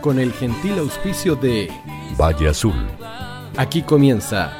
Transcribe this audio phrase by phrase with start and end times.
[0.00, 1.70] con el gentil auspicio de
[2.18, 2.74] Valle Azul.
[3.56, 4.52] Aquí comienza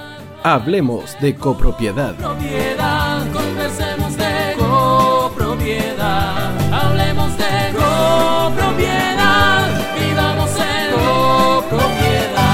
[0.43, 2.15] Hablemos de copropiedad.
[2.17, 6.57] Propiedad, conversemos de copropiedad.
[6.73, 9.69] Hablemos de copropiedad.
[9.99, 12.47] Vivamos en copropiedad.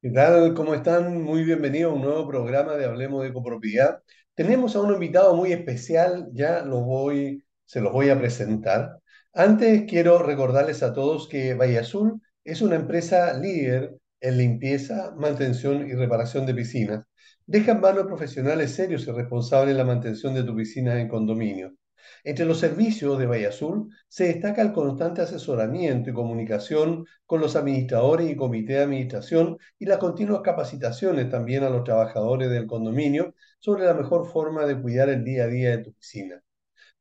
[0.00, 0.54] ¿Qué tal?
[0.54, 1.22] ¿Cómo están?
[1.22, 4.02] Muy bienvenidos a un nuevo programa de Hablemos de Copropiedad.
[4.34, 8.98] Tenemos a un invitado muy especial, ya lo voy, se los voy a presentar.
[9.34, 15.86] Antes quiero recordarles a todos que Valle Azul es una empresa líder en limpieza, mantención
[15.86, 17.04] y reparación de piscinas.
[17.46, 21.74] Deja en manos profesionales serios y responsables la mantención de tu piscina en condominio.
[22.24, 27.56] Entre los servicios de Valle Azul se destaca el constante asesoramiento y comunicación con los
[27.56, 33.34] administradores y comité de administración y las continuas capacitaciones también a los trabajadores del condominio
[33.60, 36.41] sobre la mejor forma de cuidar el día a día de tu piscina.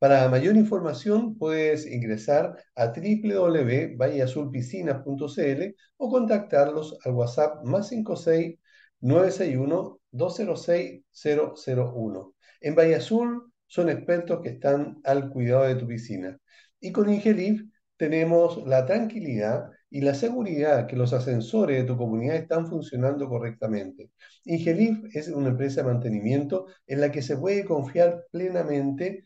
[0.02, 8.58] Para mayor información puedes ingresar a www.valleazulpiscinas.cl o contactarlos al WhatsApp más 56
[9.00, 12.34] 961 206 001.
[12.62, 16.36] En Valle Azul son expertos que están al cuidado de tu piscina.
[16.80, 17.62] Y con Ingelif
[17.96, 24.10] tenemos la tranquilidad y la seguridad que los ascensores de tu comunidad están funcionando correctamente.
[24.46, 29.26] Ingelif es una empresa de mantenimiento en la que se puede confiar plenamente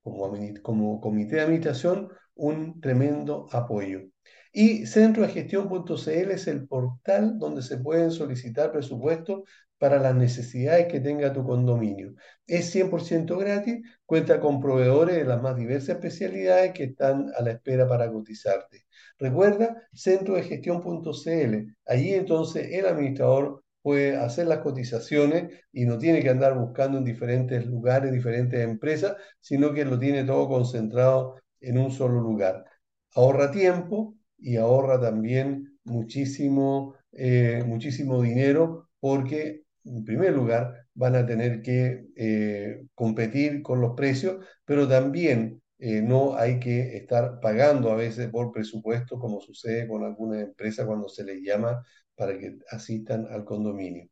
[0.03, 0.31] como,
[0.63, 4.01] como comité de administración un tremendo apoyo.
[4.53, 9.43] Y centro de gestión.cl es el portal donde se pueden solicitar presupuestos
[9.79, 12.15] para las necesidades que tenga tu condominio.
[12.47, 17.53] Es 100% gratis, cuenta con proveedores de las más diversas especialidades que están a la
[17.53, 18.85] espera para cotizarte.
[19.19, 21.75] Recuerda, centro de gestión.cl.
[21.87, 27.05] Allí entonces el administrador puede hacer las cotizaciones y no tiene que andar buscando en
[27.05, 32.65] diferentes lugares, diferentes empresas, sino que lo tiene todo concentrado en un solo lugar.
[33.15, 41.27] Ahorra tiempo y ahorra también muchísimo, eh, muchísimo dinero porque, en primer lugar, van a
[41.27, 47.91] tener que eh, competir con los precios, pero también eh, no hay que estar pagando
[47.91, 51.85] a veces por presupuesto, como sucede con algunas empresas cuando se les llama
[52.15, 54.09] para que asistan al condominio.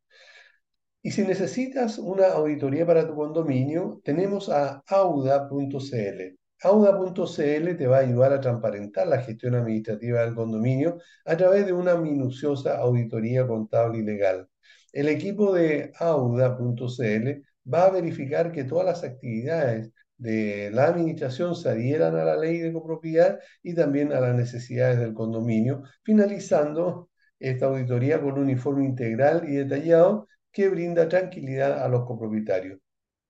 [1.03, 6.40] Y si necesitas una auditoría para tu condominio, tenemos a auda.cl.
[6.63, 11.73] Auda.cl te va a ayudar a transparentar la gestión administrativa del condominio a través de
[11.73, 14.49] una minuciosa auditoría contable y legal.
[14.93, 21.71] El equipo de Auda.cl va a verificar que todas las actividades de la administración se
[21.71, 27.67] adhieran a la ley de copropiedad y también a las necesidades del condominio, finalizando esta
[27.67, 32.79] auditoría con un informe integral y detallado que brinda tranquilidad a los copropietarios.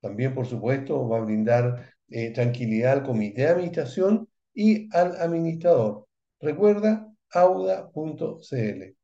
[0.01, 6.07] También, por supuesto, va a brindar eh, tranquilidad al comité de administración y al administrador.
[6.41, 8.97] Recuerda auda.cl.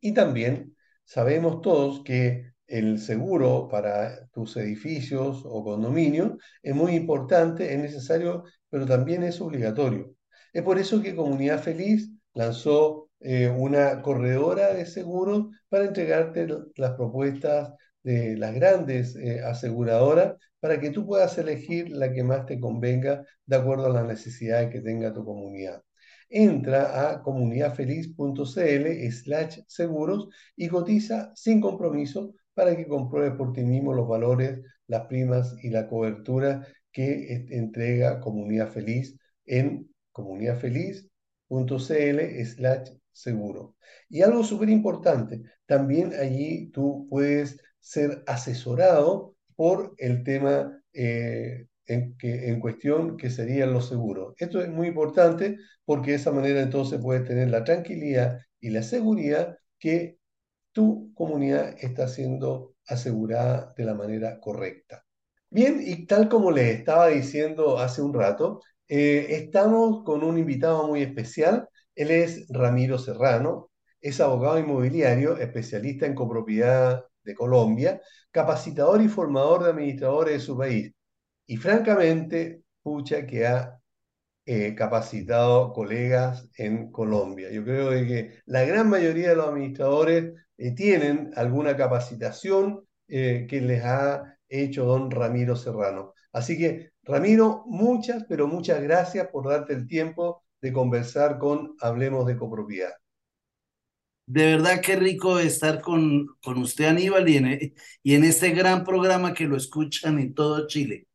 [0.00, 6.32] Y también sabemos todos que el seguro para tus edificios o condominios
[6.62, 10.14] es muy importante, es necesario, pero también es obligatorio.
[10.52, 16.46] Es por eso que Comunidad Feliz lanzó eh, una corredora de seguros para entregarte
[16.76, 22.46] las propuestas de las grandes eh, aseguradoras para que tú puedas elegir la que más
[22.46, 25.82] te convenga de acuerdo a las necesidades que tenga tu comunidad.
[26.30, 33.92] Entra a comunidadfeliz.cl slash seguros y cotiza sin compromiso para que compruebes por ti mismo
[33.92, 42.46] los valores, las primas y la cobertura que entrega Comunidad Feliz en comunidadfeliz.cl.
[42.46, 43.74] slash seguro.
[44.08, 49.31] Y algo súper importante, también allí tú puedes ser asesorado
[49.62, 54.34] por el tema eh, en, que, en cuestión que serían los seguros.
[54.36, 58.82] Esto es muy importante porque de esa manera entonces puedes tener la tranquilidad y la
[58.82, 60.18] seguridad que
[60.72, 65.04] tu comunidad está siendo asegurada de la manera correcta.
[65.48, 70.88] Bien, y tal como les estaba diciendo hace un rato, eh, estamos con un invitado
[70.88, 71.68] muy especial.
[71.94, 73.70] Él es Ramiro Serrano,
[74.00, 80.56] es abogado inmobiliario, especialista en copropiedad de Colombia, capacitador y formador de administradores de su
[80.56, 80.92] país.
[81.46, 83.78] Y francamente, pucha que ha
[84.44, 87.50] eh, capacitado colegas en Colombia.
[87.50, 93.60] Yo creo que la gran mayoría de los administradores eh, tienen alguna capacitación eh, que
[93.60, 96.14] les ha hecho don Ramiro Serrano.
[96.32, 102.26] Así que, Ramiro, muchas, pero muchas gracias por darte el tiempo de conversar con Hablemos
[102.26, 102.92] de Copropiedad.
[104.26, 108.84] De verdad que rico estar con, con usted, Aníbal, y en, y en este gran
[108.84, 111.06] programa que lo escuchan en todo Chile.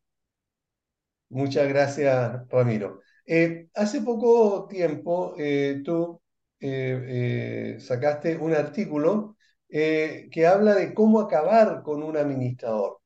[1.30, 3.02] Muchas gracias, Ramiro.
[3.26, 6.22] Eh, hace poco tiempo eh, tú
[6.60, 9.36] eh, sacaste un artículo
[9.70, 13.00] que habla de cómo acabar con un administrador.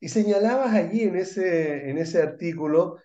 [0.00, 2.98] Y señalabas allí en ese, en ese artículo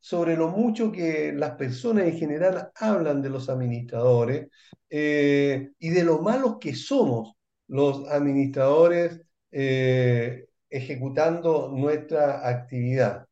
[0.00, 4.48] sobre lo mucho que las personas en general hablan de los administradores
[4.90, 7.34] y de lo malos que somos
[7.66, 9.20] los administradores
[10.70, 13.26] ejecutando nuestra actividad.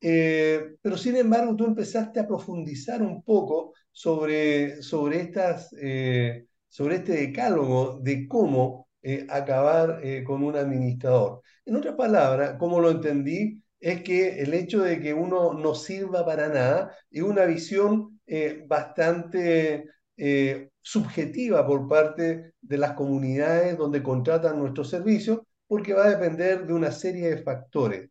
[0.00, 6.96] Eh, pero sin embargo, tú empezaste a profundizar un poco sobre, sobre, estas, eh, sobre
[6.96, 11.42] este decálogo de cómo eh, acabar con un administrador.
[11.64, 16.24] En otras palabras, como lo entendí, es que el hecho de que uno no sirva
[16.24, 18.20] para nada es una visión
[18.66, 19.86] bastante
[20.80, 26.72] subjetiva por parte de las comunidades donde contratan nuestros servicios, porque va a depender de
[26.72, 28.10] una serie de factores.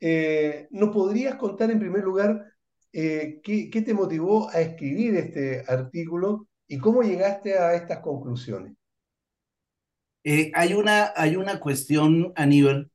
[0.00, 2.44] Eh, ¿Nos podrías contar en primer lugar
[2.92, 8.74] eh, qué, te motivó a escribir este artículo y cómo llegaste a estas conclusiones?
[10.24, 12.90] Eh, hay, una, hay una cuestión, Aníbal,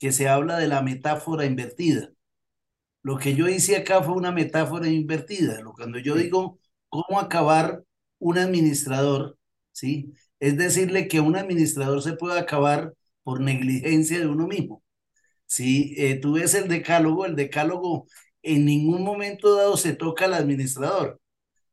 [0.00, 2.10] que se habla de la metáfora invertida.
[3.02, 5.62] Lo que yo hice acá fue una metáfora invertida.
[5.76, 6.58] Cuando yo digo
[6.88, 7.84] cómo acabar
[8.18, 9.38] un administrador,
[9.72, 10.12] ¿sí?
[10.40, 14.82] Es decirle que un administrador se puede acabar por negligencia de uno mismo.
[15.46, 18.06] Si eh, tú ves el decálogo, el decálogo
[18.42, 21.20] en ningún momento dado se toca al administrador,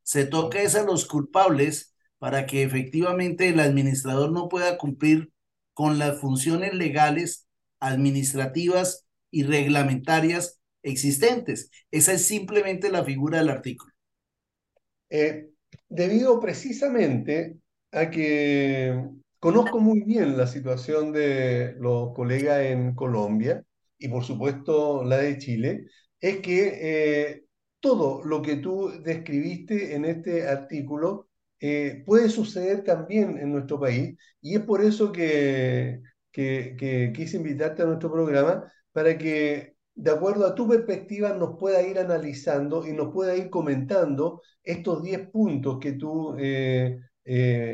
[0.03, 5.31] se toca es a los culpables para que efectivamente el administrador no pueda cumplir
[5.73, 7.46] con las funciones legales,
[7.79, 11.69] administrativas y reglamentarias existentes.
[11.91, 13.94] Esa es simplemente la figura del artículo.
[15.09, 15.50] Eh,
[15.89, 17.57] debido precisamente
[17.91, 19.03] a que
[19.39, 23.63] conozco muy bien la situación de los colegas en Colombia,
[23.97, 25.85] y por supuesto la de Chile,
[26.19, 27.44] es que eh,
[27.80, 34.15] todo lo que tú describiste en este artículo eh, puede suceder también en nuestro país
[34.41, 36.01] y es por eso que,
[36.37, 41.81] que, quise invitarte a nuestro programa para que de acuerdo a tu perspectiva nos pueda
[41.81, 46.99] ir analizando y nos pueda ir comentando estos 10 puntos que tú eh,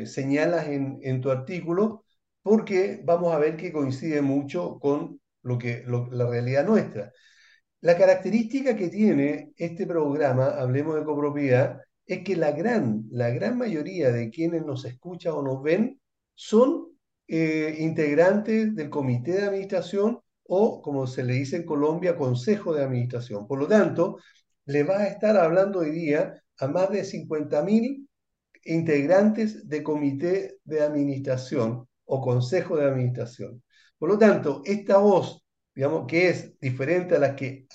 [0.06, 2.06] señalas en, en tu artículo,
[2.42, 7.12] porque vamos a ver que coincide mucho con lo que, la realidad nuestra.
[7.82, 13.58] La característica que tiene este programa, Hablemos de Copropiedad, es que la gran, la gran
[13.58, 16.00] mayoría de quienes nos escuchan o nos ven
[16.34, 16.93] son
[17.36, 22.84] eh, integrantes del comité de administración o, como se le dice en Colombia, consejo de
[22.84, 23.48] administración.
[23.48, 24.20] Por lo tanto,
[24.66, 28.08] le va a estar hablando hoy día a más de 50.000
[28.66, 33.64] integrantes de comité de administración o consejo de administración.
[33.98, 37.66] Por lo tanto, esta voz, digamos, que es diferente a las que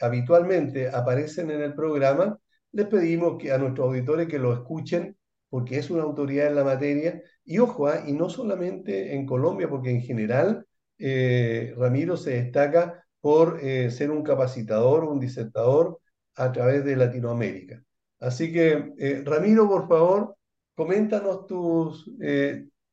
[0.00, 2.36] habitualmente aparecen en el programa,
[2.72, 5.16] les pedimos que a nuestros auditores que lo escuchen,
[5.54, 8.02] porque es una autoridad en la materia, y ojo, ¿ah?
[8.04, 10.66] y no solamente en Colombia, porque en general
[10.98, 16.00] eh, Ramiro se destaca por eh, ser un capacitador, un disertador
[16.34, 17.80] a través de Latinoamérica.
[18.18, 20.36] Así que, eh, Ramiro, por favor,
[20.74, 22.10] coméntanos tus,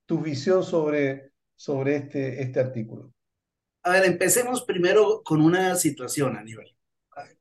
[0.06, 3.12] tu visión sobre sobre este, este artículo?
[3.82, 6.72] A ver, empecemos primero con una situación, Aníbal.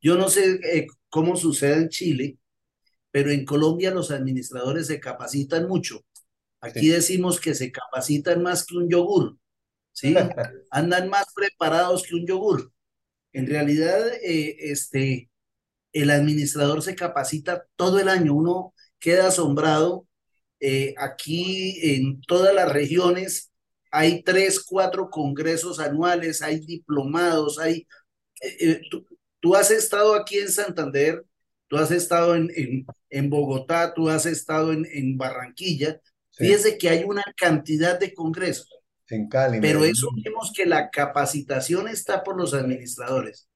[0.00, 2.38] Yo no sé cómo sucede en Chile,
[3.10, 6.04] pero en Colombia los administradores se capacitan mucho.
[6.60, 9.38] Aquí decimos que se capacitan más que un yogur,
[9.92, 10.14] ¿sí?
[10.70, 12.72] Andan más preparados que un yogur.
[13.32, 15.30] En realidad, eh, este,
[15.92, 18.34] el administrador se capacita todo el año.
[18.34, 20.06] Uno queda asombrado.
[20.60, 23.50] Eh, aquí en todas las regiones
[23.90, 27.86] hay tres, cuatro congresos anuales, hay diplomados, hay...
[28.42, 29.06] eh, eh, tú,
[29.40, 31.24] tú has estado aquí en Santander,
[31.70, 36.00] tú has estado en, en, en Bogotá, tú has estado en, en Barranquilla.
[36.30, 38.68] Sí, Fíjese que hay una cantidad de congresos,
[39.08, 43.48] en Cali, pero eso vemos que la capacitación está por los administradores.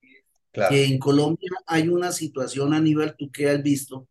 [0.52, 4.08] claro, que en Colombia hay una situación a nivel, tú que has visto,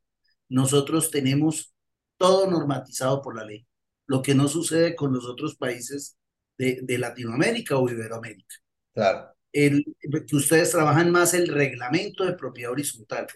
[0.50, 1.74] nosotros tenemos
[2.18, 3.66] todo normatizado por la ley,
[4.08, 6.18] lo que no sucede con los otros países
[6.58, 8.56] de, de Latinoamérica o Iberoamérica.
[8.94, 9.86] claro, El,
[10.28, 13.28] que ustedes trabajan más el reglamento de propiedad horizontal.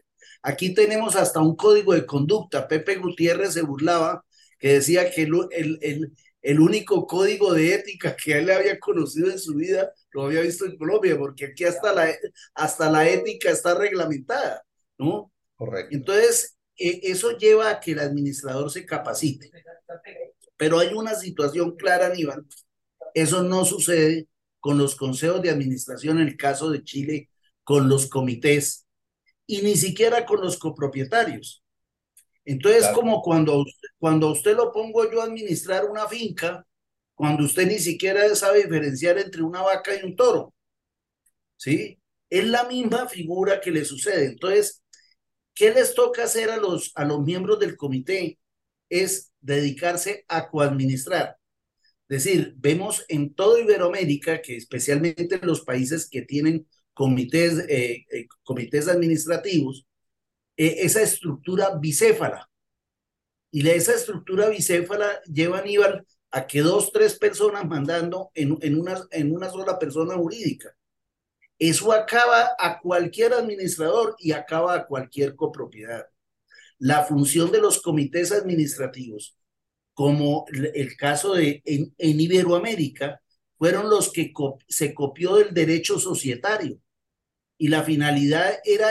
[0.48, 2.70] Aquí tenemos hasta un código de conducta.
[2.70, 4.24] Pepe Gutiérrez se burlaba
[4.58, 9.30] que decía que el, el, el, el único código de ética que él había conocido
[9.30, 12.16] en su vida lo había visto en Colombia, porque aquí hasta la,
[12.54, 14.64] hasta la ética está reglamentada,
[14.98, 15.34] ¿no?
[15.58, 15.94] correcto.
[15.94, 19.52] Entonces, eh, eso lleva a que el administrador se capacite.
[20.56, 22.46] Pero hay una situación clara, Aníbal.
[23.14, 24.30] Eso no sucede
[24.62, 27.30] con los consejos de administración en el caso de Chile,
[27.66, 28.87] con los comités
[29.48, 31.64] y ni siquiera con los copropietarios.
[32.46, 33.66] Entonces, Claro, como cuando,
[34.00, 36.66] cuando a usted lo pongo yo a administrar una finca,
[37.16, 40.54] cuando usted ni siquiera sabe diferenciar entre una vaca y un toro,
[41.58, 42.00] ¿sí?
[42.30, 44.26] Es la misma figura que le sucede.
[44.26, 44.84] Entonces,
[45.54, 48.40] ¿qué les toca hacer a los, a los miembros del comité?
[48.90, 51.38] Es dedicarse a coadministrar.
[52.10, 58.06] Es decir, vemos en toda Iberoamérica que especialmente en los países que tienen comités, eh,
[58.12, 59.86] eh, comités administrativos,
[60.58, 62.50] eh, esa estructura bicéfala.
[63.52, 69.00] Y esa estructura bicéfala lleva a Aníbal a que dos, tres personas mandando en, una,
[69.12, 70.76] en una sola persona jurídica.
[71.60, 76.08] Eso acaba a cualquier administrador y acaba a cualquier copropiedad.
[76.80, 79.38] La función de los comités administrativos,
[79.94, 83.22] como el, caso de en, en Iberoamérica,
[83.58, 84.34] fueron los que
[84.68, 86.80] se copió del derecho societario
[87.58, 88.90] y la finalidad era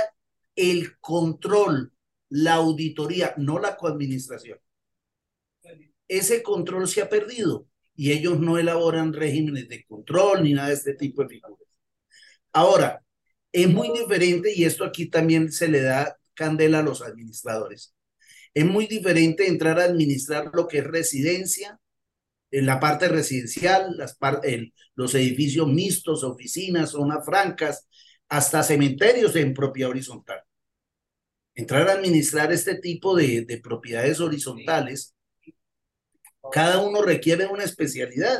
[0.55, 1.93] el control,
[2.29, 4.59] la auditoría, no la coadministración.
[6.09, 10.75] Ese control se ha perdido y ellos no elaboran regímenes de control ni nada de
[10.75, 11.69] este tipo de figuras.
[12.53, 13.03] Ahora,
[13.53, 17.95] es muy diferente y esto aquí también se le da candela a los administradores.
[18.55, 21.79] Es muy diferente entrar a administrar lo que es residencia,
[22.51, 23.97] en la parte residencial,
[24.95, 27.89] los edificios mixtos, oficinas, zonas francas,
[28.29, 30.41] hasta cementerios en propiedad horizontal.
[31.57, 35.13] Entrar a administrar este tipo de, de propiedades horizontales,
[36.51, 38.39] cada uno requiere una especialidad.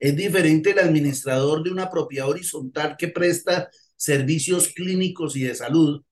[0.00, 6.02] Es diferente el administrador de una propiedad horizontal que presta servicios clínicos y de salud,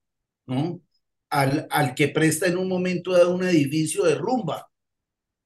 [0.46, 0.82] ¿no?
[1.30, 4.68] Al, al que presta en un momento dado un edificio de rumba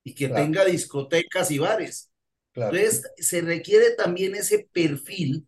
[0.04, 2.10] y que claro, tenga discotecas y bares.
[2.52, 5.47] claro, Entonces, se requiere también ese perfil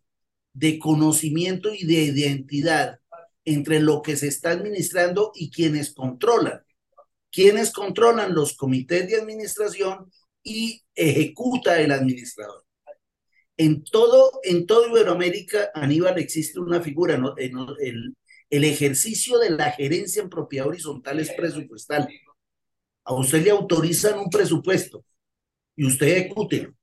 [0.53, 2.99] de conocimiento y de identidad
[3.45, 6.61] entre lo que se está administrando y quienes controlan.
[7.31, 10.11] Quienes controlan los comités de administración
[10.43, 12.65] y ejecuta el administrador.
[13.57, 18.15] En todo, en todo Iberoamérica, Aníbal, existe una figura, el, el,
[18.49, 22.07] el ejercicio de la gerencia en propiedad horizontal es presupuestal.
[23.05, 25.05] A usted le autorizan un presupuesto
[25.75, 26.73] y usted ejecute.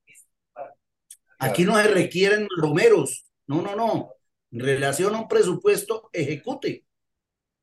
[1.38, 4.10] Aquí no se requieren romeros, no, no, no.
[4.52, 6.84] En relación a un presupuesto, ejecute.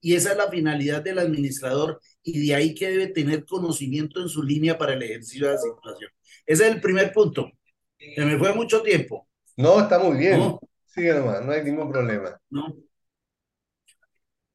[0.02, 4.30] Y esa es la finalidad del administrador y de ahí que debe tener conocimiento en
[4.30, 6.12] su línea para el ejercicio de la situación.
[6.46, 7.50] Ese es el primer punto.
[7.98, 9.28] Se me fue mucho tiempo.
[9.58, 10.38] No, está muy bien.
[10.40, 12.40] No, Sigue nomás, no hay ningún problema.
[12.50, 12.76] no.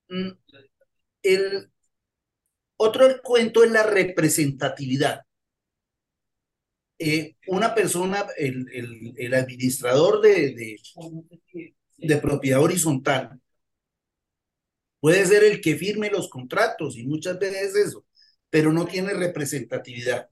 [0.09, 0.31] Mm,
[1.23, 1.71] El
[2.77, 5.23] otro cuento es la representatividad.
[7.03, 10.77] Eh, una persona, el, el, el administrador de, de,
[11.97, 13.41] de propiedad horizontal,
[15.01, 18.05] puede ser el que firme los contratos y muchas veces eso,
[18.51, 20.29] pero no tiene representatividad.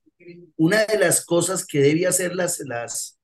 [0.57, 3.19] Una de las cosas que debe hacer las, las,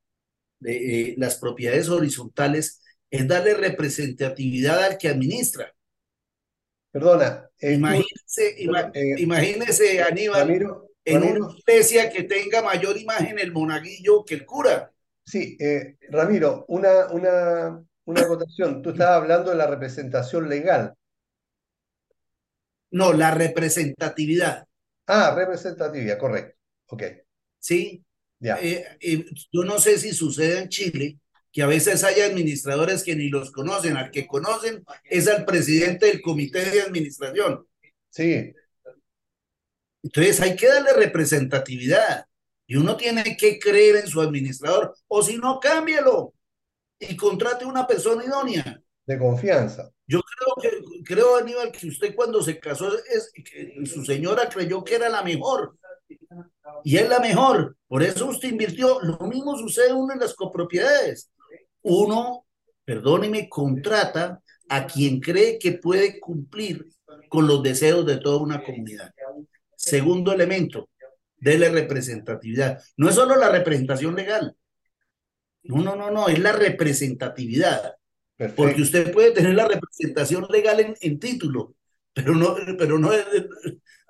[0.64, 5.74] eh, las propiedades horizontales es darle representatividad al que administra.
[6.90, 12.96] Perdona, eh, Imagínese, ima, eh, imagínese, Aníbal, Ramiro, en Ramiro, una iglesia que tenga mayor
[12.98, 14.92] imagen el monaguillo que el cura.
[15.26, 18.82] sí, eh, Ramiro, una, una, una acotación.
[18.82, 20.94] Tú estabas hablando de la representación legal.
[22.90, 24.66] No, la representatividad,
[25.06, 26.56] Ah, representatividad, correcto.
[26.88, 27.02] Ok,
[27.58, 28.02] ¿sí?
[28.38, 28.58] ya.
[28.60, 31.18] Eh, eh, yo no sé si sucede en Chile,
[31.52, 36.06] que a veces hay administradores que ni los conocen, al que conocen es al presidente
[36.06, 37.66] del comité de administración.
[38.10, 38.52] Sí,
[40.04, 42.26] Entonces hay que darle representatividad
[42.66, 46.34] y uno tiene que creer en su administrador o si no, cámbielo
[47.00, 48.80] y contrate una persona idónea.
[49.06, 49.90] de confianza.
[50.06, 54.84] Yo creo que, creo, Aníbal, que usted cuando se casó, es, que su señora creyó
[54.84, 55.76] que era la mejor.
[56.84, 57.76] Y es la mejor.
[57.86, 59.00] Por eso usted invirtió.
[59.00, 61.30] Lo mismo sucede uno en las copropiedades.
[61.82, 62.44] Uno,
[62.84, 66.86] perdóneme, contrata a quien cree que puede cumplir
[67.28, 69.10] con los deseos de toda una comunidad.
[69.84, 70.88] Segundo elemento,
[71.36, 72.82] dele representatividad.
[72.96, 74.56] No es solo la representación legal.
[75.64, 77.94] No, no, no, no, es la representatividad.
[78.56, 81.74] Porque usted puede tener la representación legal en, en título,
[82.12, 83.10] pero no, pero no,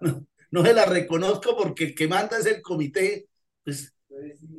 [0.01, 3.29] no, no se la reconozco porque el que manda es el comité.
[3.63, 3.95] Pues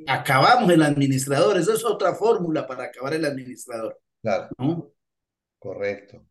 [0.08, 1.58] acabamos el administrador.
[1.58, 4.92] Esa es otra fórmula para acabar el administrador, Claro, ¿no?
[5.60, 6.26] correcto.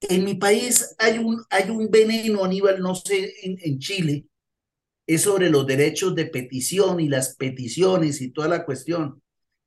[0.00, 4.26] En mi país hay un, hay un veneno, Aníbal, no sé, en, Chile,
[5.06, 9.22] es sobre los derechos de petición y las peticiones y toda la cuestión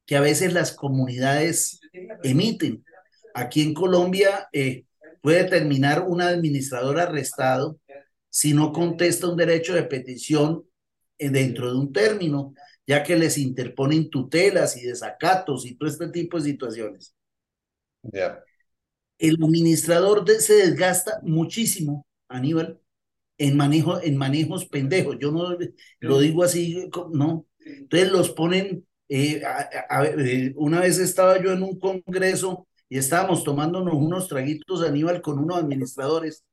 [0.05, 1.79] que a veces las comunidades
[2.23, 2.83] emiten.
[3.33, 4.85] Aquí en Colombia eh,
[5.21, 7.79] puede terminar un administrador arrestado
[8.29, 10.63] si no contesta un derecho de petición
[11.19, 12.53] eh, dentro de un término,
[12.87, 17.15] ya que les interponen tutelas y desacatos y todo este tipo de situaciones
[18.01, 18.43] Ya,
[19.27, 22.79] el administrador se desgasta muchísimo, Aníbal,
[23.37, 25.17] en manejo, en manejos pendejos.
[25.19, 25.57] Yo no
[26.01, 27.45] lo digo así, no.
[27.65, 29.41] Entonces los ponen, eh,
[30.19, 35.39] eh, una vez estaba yo en un congreso y estábamos tomándonos unos traguitos, Aníbal, con
[35.39, 36.43] unos administradores.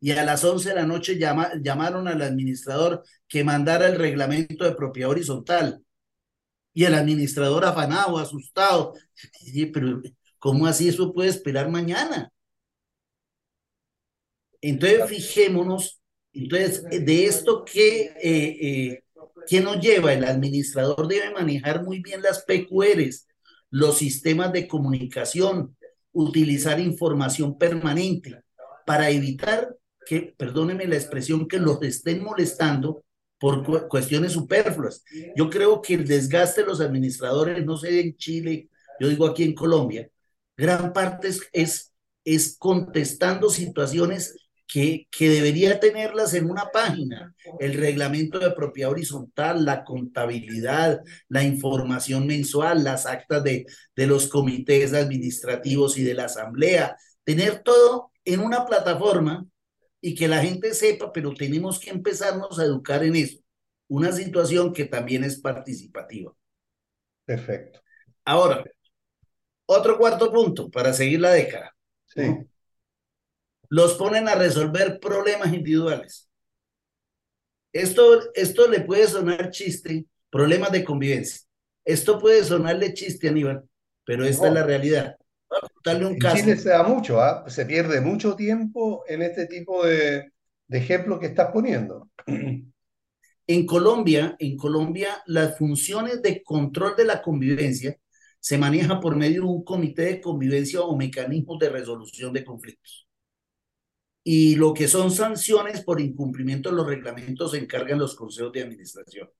[0.00, 4.64] Y a las 11 de la noche llama- llamaron al administrador que mandara el reglamento
[4.64, 5.82] de propiedad horizontal.
[6.74, 8.94] Y el administrador afanado, asustado.
[9.44, 10.02] Dije, pero
[10.42, 12.32] ¿cómo así eso puede esperar mañana?
[14.60, 16.00] Entonces, fijémonos,
[16.32, 19.02] entonces, de esto que, eh, eh,
[19.48, 20.12] ¿qué nos lleva?
[20.12, 23.26] El administrador debe manejar muy bien las PQRs,
[23.70, 25.76] los sistemas de comunicación,
[26.12, 28.42] utilizar información permanente
[28.86, 29.74] para evitar
[30.06, 33.04] que, perdónenme la expresión, que los estén molestando
[33.38, 35.04] por cu- cuestiones superfluas.
[35.36, 38.68] Yo creo que el desgaste de los administradores, no sé en Chile,
[39.00, 40.08] yo digo aquí en Colombia,
[40.62, 41.92] gran parte es, es,
[42.24, 44.36] es contestando situaciones
[44.68, 51.42] que, que debería tenerlas en una página, el reglamento de propiedad horizontal, la contabilidad, la
[51.42, 58.12] información mensual, las actas de, de los comités administrativos y de la asamblea, tener todo
[58.24, 59.44] en una plataforma
[60.00, 63.38] y que la gente sepa, pero tenemos que empezarnos a educar en eso,
[63.88, 66.32] una situación que también es participativa.
[67.24, 67.80] perfecto.
[68.24, 68.64] Ahora,
[69.66, 71.74] otro cuarto punto para seguir la década.
[72.06, 72.46] Sí, ¿no?
[73.68, 76.28] Los ponen a resolver problemas individuales.
[77.72, 81.40] Esto, esto le puede sonar chiste, problemas de convivencia.
[81.82, 83.64] Esto puede sonarle chiste, Aníbal,
[84.04, 85.16] pero esta es la realidad.
[85.48, 86.36] Contarle un en caso.
[86.36, 87.44] Chile se da mucho, ¿ah?
[87.48, 90.32] Se pierde mucho tiempo en este tipo de,
[90.66, 92.10] de ejemplos que estás poniendo.
[93.46, 97.98] En Colombia, en Colombia, las funciones de control de la convivencia
[98.42, 103.06] se manejan por medio de un comité de convivencia o mecanismos de resolución de conflictos.
[104.24, 108.62] Y lo que son sanciones por incumplimiento de los reglamentos se encargan los consejos de
[108.62, 109.30] administración.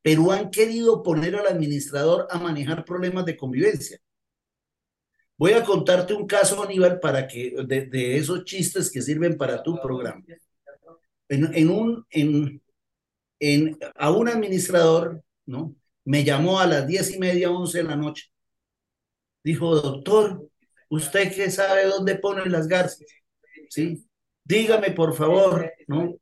[0.00, 3.98] Pero han querido poner al administrador a manejar problemas de convivencia.
[5.36, 9.62] Voy a contarte un caso, Aníbal, para que de, de esos chistes que sirven para
[9.62, 10.24] tu programa.
[11.28, 12.62] En, en un, en,
[13.38, 15.76] en, a un administrador, ¿no?
[16.06, 18.30] Me llamó a las diez y media, once de la noche.
[19.46, 20.50] Dijo, doctor,
[20.88, 23.06] ¿usted qué sabe dónde ponen las garzas?
[23.70, 24.04] ¿Sí?
[24.42, 26.16] Dígame, por favor, ¿no?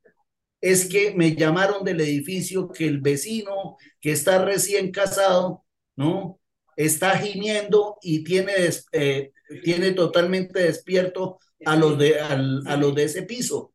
[0.60, 5.64] Es que me llamaron del edificio que el vecino que está recién casado,
[5.96, 6.38] ¿no?
[6.76, 8.52] Está gimiendo y tiene,
[8.92, 9.32] eh,
[9.62, 12.36] tiene totalmente despierto a los de, a
[12.76, 13.72] los de ese piso.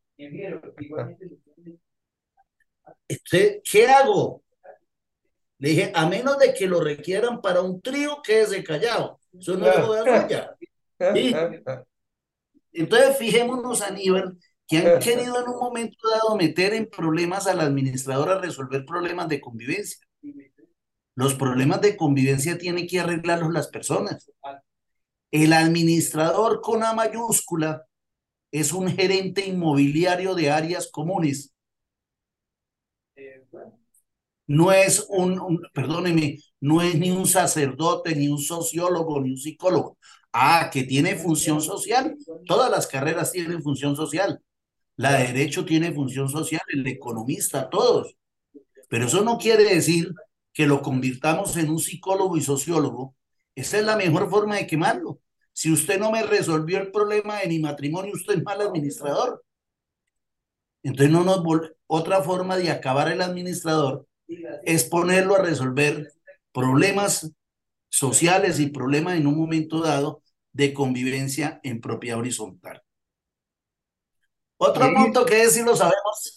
[3.64, 4.44] ¿qué hago?
[5.58, 9.19] Le dije, a menos de que lo requieran para un trío, quédese callado.
[9.40, 10.56] Eso no es joda suya.
[11.14, 11.36] Sí.
[12.74, 18.30] Entonces, fijémonos, Aníbal, que han querido en un momento dado meter en problemas al administrador
[18.30, 20.06] a resolver problemas de convivencia.
[21.16, 24.30] Los problemas de convivencia tienen que arreglarlos las personas.
[25.32, 27.86] El administrador con A mayúscula
[28.52, 31.54] es un gerente inmobiliario de áreas comunes.
[34.50, 40.00] No es un, perdóneme, no es ni un sacerdote, ni un sociólogo, ni un psicólogo.
[40.34, 42.18] Ah, que tiene función social.
[42.48, 44.42] Todas las carreras tienen función social.
[44.96, 48.16] La de derecho tiene función social, el economista, todos.
[48.90, 50.12] Pero eso no quiere decir
[50.52, 53.16] que lo convirtamos en un psicólogo y sociólogo.
[53.54, 55.20] Esa es la mejor forma de quemarlo.
[55.54, 59.44] Si usted no me resolvió el problema de mi matrimonio, usted es mal administrador.
[60.82, 61.44] Entonces, no nos
[61.86, 64.09] otra forma de acabar el administrador
[64.64, 66.12] es ponerlo a resolver
[66.52, 67.32] problemas
[67.90, 70.22] sociales y problemas en un momento dado
[70.54, 72.82] de convivencia en propiedad horizontal.
[74.58, 76.36] Otro ahí, punto que es, si lo sabemos.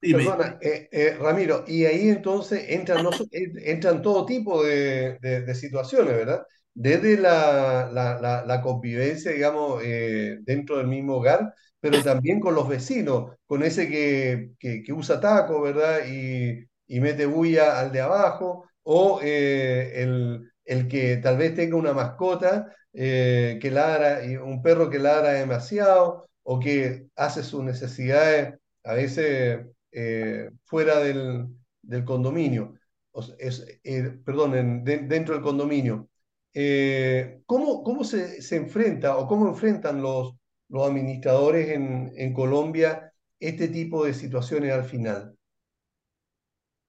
[0.00, 5.54] Perdona, eh, eh, Ramiro, y ahí entonces entran, no, entran todo tipo de, de, de
[5.54, 6.46] situaciones, ¿verdad?
[6.74, 12.54] Desde la, la, la, la convivencia, digamos, eh, dentro del mismo hogar, pero también con
[12.54, 16.00] los vecinos, con ese que, que, que usa taco, ¿verdad?
[16.06, 21.76] Y, y mete bulla al de abajo, o eh, el, el, que tal vez tenga
[21.76, 28.54] una mascota eh, que ladra, un perro que ladra demasiado, o que hace sus necesidades
[28.84, 31.46] a veces eh, fuera del,
[31.82, 32.74] del, condominio,
[33.12, 33.64] o es,
[34.24, 36.08] perdón, en, de, dentro del condominio.
[37.46, 40.34] ¿Cómo, cómo se, se, enfrenta o cómo enfrentan los,
[40.68, 45.33] los administradores en, en Colombia este tipo de situaciones al final?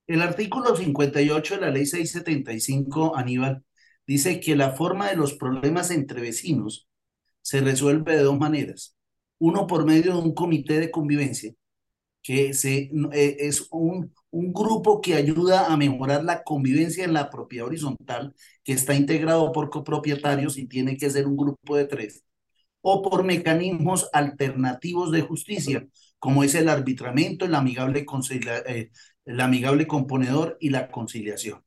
[0.07, 3.63] El artículo 58 de la ley 675, Aníbal,
[4.05, 6.87] dice que la forma de los problemas entre vecinos
[7.41, 8.95] se resuelve de dos maneras.
[9.39, 11.53] Uno por medio de un comité de convivencia,
[12.23, 17.29] que se, eh, es un, un grupo que ayuda a mejorar la convivencia en la
[17.29, 22.23] propiedad horizontal, que está integrado por copropietarios y tiene que ser un grupo de tres,
[22.81, 25.87] o por mecanismos alternativos de justicia,
[26.19, 28.05] como es el arbitramiento, el amigable,
[28.67, 28.91] eh,
[29.25, 31.63] el amigable componedor y la conciliación.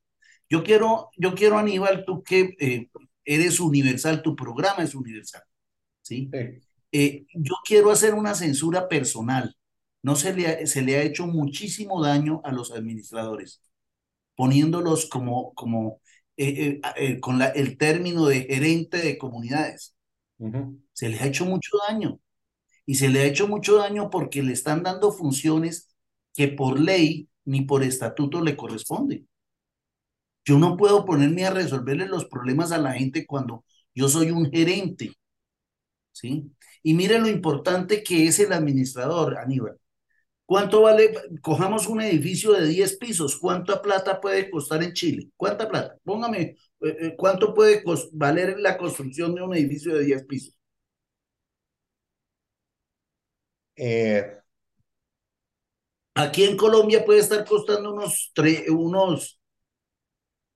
[0.48, 2.90] Yo quiero, yo quiero Aníbal, tú que eh,
[3.24, 5.42] eres universal, tu programa es universal,
[6.02, 6.30] ¿sí?
[6.32, 6.38] Sí.
[6.92, 9.54] Eh, yo quiero hacer una censura personal.
[10.02, 13.60] No se le, ha, se le ha hecho muchísimo daño a los administradores,
[14.36, 16.00] poniéndolos como, como
[16.36, 19.96] eh, eh, con la, el término de gerente de comunidades.
[20.38, 20.80] Uh -huh.
[20.92, 22.20] Se les ha hecho mucho daño.
[22.86, 25.94] Y se le ha hecho mucho daño porque le están dando funciones
[26.34, 29.26] que por ley ni por estatuto le corresponden.
[30.44, 34.50] Yo no puedo ponerme a resolverle los problemas a la gente cuando yo soy un
[34.50, 35.12] gerente.
[36.12, 36.50] ¿Sí?
[36.82, 39.78] Y mire lo importante que es el administrador, Aníbal.
[40.46, 41.12] ¿Cuánto vale?
[41.42, 43.38] Cojamos un edificio de 10 pisos.
[43.38, 45.30] ¿Cuánta plata puede costar en Chile?
[45.36, 45.96] ¿Cuánta plata?
[46.04, 47.82] Póngame, eh, ¿cuánto puede
[48.12, 50.54] valer la construcción de un edificio de 10 pisos?
[53.76, 54.38] Eh,
[56.18, 58.32] Aquí en Colombia puede estar costando unos,
[58.68, 59.40] unos,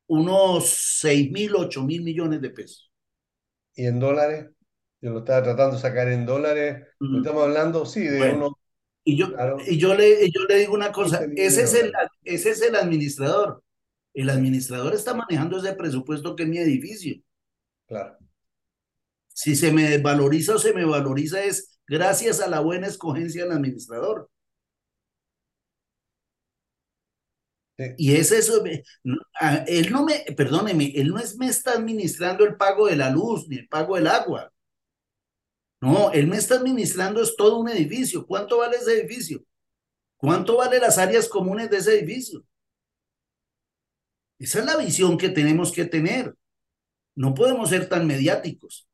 [0.08, 0.68] unos
[1.00, 2.90] 6 mil, 8 mil millones de pesos.
[3.74, 4.50] ¿Y en dólares?
[5.00, 6.86] Yo lo estaba tratando de sacar en dólares.
[6.98, 7.18] Mm.
[7.18, 8.58] Estamos hablando, sí, de bueno.
[9.04, 9.56] Y yo, Claro.
[9.66, 11.92] y yo, le, yo le digo una cosa, 15 millones ese es, el,
[12.24, 13.62] ese es el administrador.
[14.14, 17.16] El administrador está manejando ese presupuesto que es mi edificio.
[17.86, 18.16] Claro.
[19.28, 23.52] Si se me desvaloriza o se me valoriza es gracias a la buena escogencia del
[23.52, 24.28] administrador.
[27.78, 27.84] Sí.
[27.96, 32.86] Y es eso, él no me, perdóneme, él no es, me está administrando el pago
[32.86, 34.52] de la luz ni el pago del agua.
[35.80, 38.24] No, él me está administrando es todo un edificio.
[38.24, 39.44] ¿Cuánto vale ese edificio?
[40.16, 42.44] ¿Cuánto vale las áreas comunes de ese edificio?
[44.38, 46.36] Esa es la visión que tenemos que tener.
[47.16, 48.88] No podemos ser tan mediáticos.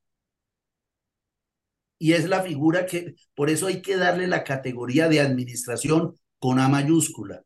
[1.98, 6.58] Y es la figura que, por eso hay que darle la categoría de administración con
[6.58, 7.44] A mayúscula.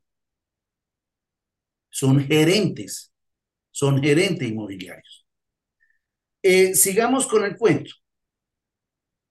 [1.92, 3.12] Son gerentes,
[3.72, 5.26] son gerentes inmobiliarios.
[6.42, 7.90] Eh, sigamos con el cuento.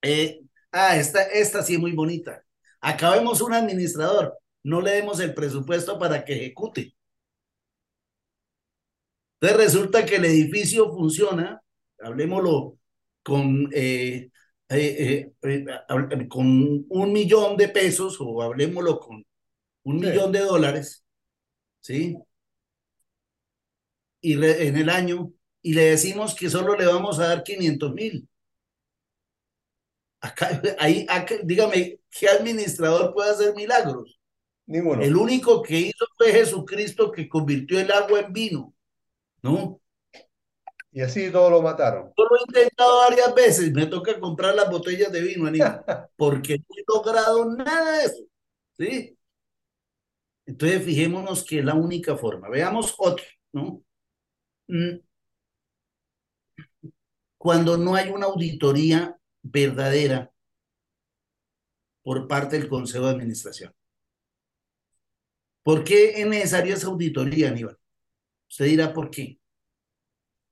[0.02, 2.44] Eh, ah, esta, esta sí es muy bonita.
[2.82, 6.96] Acabemos un administrador, no le demos el presupuesto para que ejecute.
[9.40, 11.62] Entonces resulta que el edificio funciona,
[12.00, 12.78] hablemoslo
[13.24, 14.30] con, eh,
[16.30, 19.26] con un millón de pesos o hablemoslo con
[19.84, 20.06] un Sí.
[20.08, 21.06] millón de dólares,
[21.82, 22.18] ¿sí?
[24.22, 25.32] Y re- en el año,
[25.62, 28.28] y le decimos que solo le vamos a dar 500 mil.
[30.22, 34.20] Acá, ahí, acá, dígame, ¿qué administrador puede hacer milagros?
[34.68, 35.02] Ninguno.
[35.02, 38.74] El único que hizo fue Jesucristo que convirtió el agua en vino,
[39.42, 39.82] ¿no?
[40.94, 42.12] Y así todos lo mataron.
[42.18, 45.84] Yo lo he intentado varias veces, me toca comprar las botellas de vino, Aníbal,
[46.18, 48.24] porque no he logrado nada de eso,
[48.78, 49.18] ¿sí?
[50.46, 52.50] Entonces, fijémonos que es la única forma.
[52.50, 53.84] Veamos otro, ¿no?
[54.72, 55.02] Mm.
[57.38, 60.32] Cuando no hay una auditoría verdadera
[62.04, 63.74] por parte del Consejo de Administración.
[65.62, 67.78] ¿Por qué es necesaria esa auditoría, Aníbal?
[68.50, 69.40] Usted dirá por qué.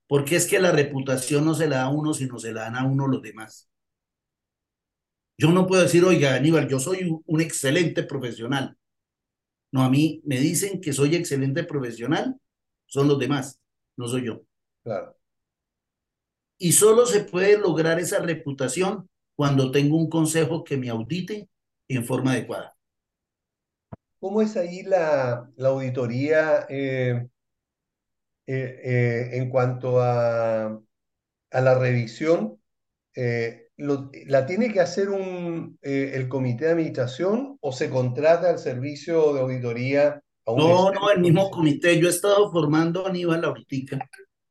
[0.08, 2.76] Porque es que la reputación no se la da a uno, sino se la dan
[2.76, 3.70] a uno los demás.
[5.38, 8.78] Yo no puedo decir, oiga, Aníbal, yo soy un excelente profesional.
[9.72, 12.36] No, a mí me dicen que soy excelente profesional,
[12.86, 13.60] son los demás,
[14.00, 14.42] no soy yo.
[14.82, 15.14] Claro.
[16.58, 21.50] Y solo se puede lograr esa reputación cuando tengo un consejo que me audite
[21.90, 22.78] en forma adecuada.
[24.20, 27.28] ¿Cómo es ahí la, la auditoría eh,
[28.48, 30.82] eh, eh, en cuanto a,
[31.52, 32.58] a la revisión?
[33.76, 39.34] Lo, ¿La tiene que hacer un, el comité de administración o se contrata el servicio
[39.34, 42.00] de auditoría No, no, el mismo comité.
[42.00, 44.00] Yo he estado formando a Aníbal ahorita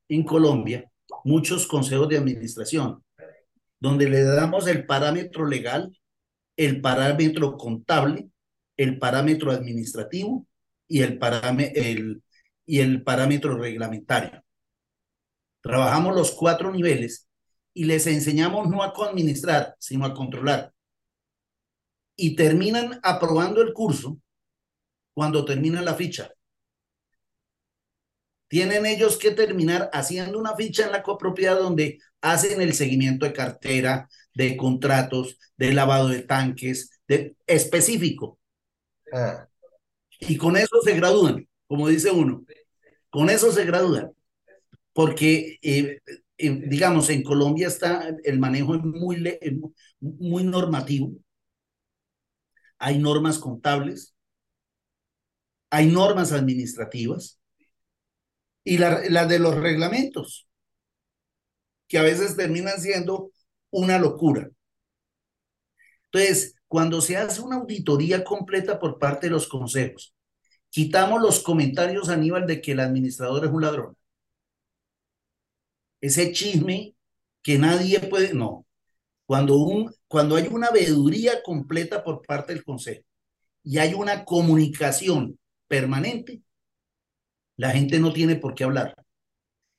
[0.09, 0.89] en Colombia
[1.25, 3.05] muchos consejos de administración,
[3.81, 5.97] donde le damos el parámetro legal,
[6.57, 8.29] el parámetro contable,
[8.77, 10.47] el parámetro administrativo
[10.87, 11.19] y el,
[11.75, 12.23] el,
[12.65, 14.43] y el parámetro reglamentario.
[15.61, 17.29] Trabajamos los cuatro niveles
[17.75, 20.73] y les enseñamos no a administrar, sino a controlar.
[22.17, 24.19] Y terminan aprobando el curso
[25.19, 26.31] cuando termina la ficha
[28.47, 33.33] tienen ellos que terminar haciendo una ficha en la copropiedad donde hacen el seguimiento de
[33.33, 38.39] cartera, de contratos, de lavado de tanques, de específico.
[39.13, 39.49] Ah.
[40.21, 42.45] Y con eso se gradúan, como dice uno.
[43.11, 44.13] Con eso se gradúan.
[44.93, 45.99] Porque, eh,
[46.39, 49.21] eh, digamos, en Colombia está el manejo muy,
[50.01, 51.11] muy normativo.
[52.79, 54.15] Hay normas contables,
[55.71, 57.41] hay normas administrativas
[58.65, 60.49] y la, de los reglamentos,
[61.87, 63.33] que a veces terminan siendo
[63.71, 64.51] una locura.
[66.11, 70.15] Entonces, cuando se hace una auditoría completa por parte de los consejos,
[70.69, 73.97] quitamos los comentarios, Aníbal, de que el administrador es un ladrón.
[76.01, 76.95] Ese chisme
[77.43, 78.67] que nadie puede, no.
[79.27, 83.05] Cuando, un, cuando hay una veeduría completa por parte del consejo
[83.63, 85.38] y hay una comunicación
[85.69, 86.43] permanente,
[87.57, 88.95] la gente no tiene por qué hablar.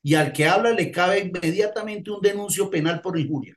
[0.02, 3.56] Y al que habla le cabe inmediatamente un denuncio penal por injuria.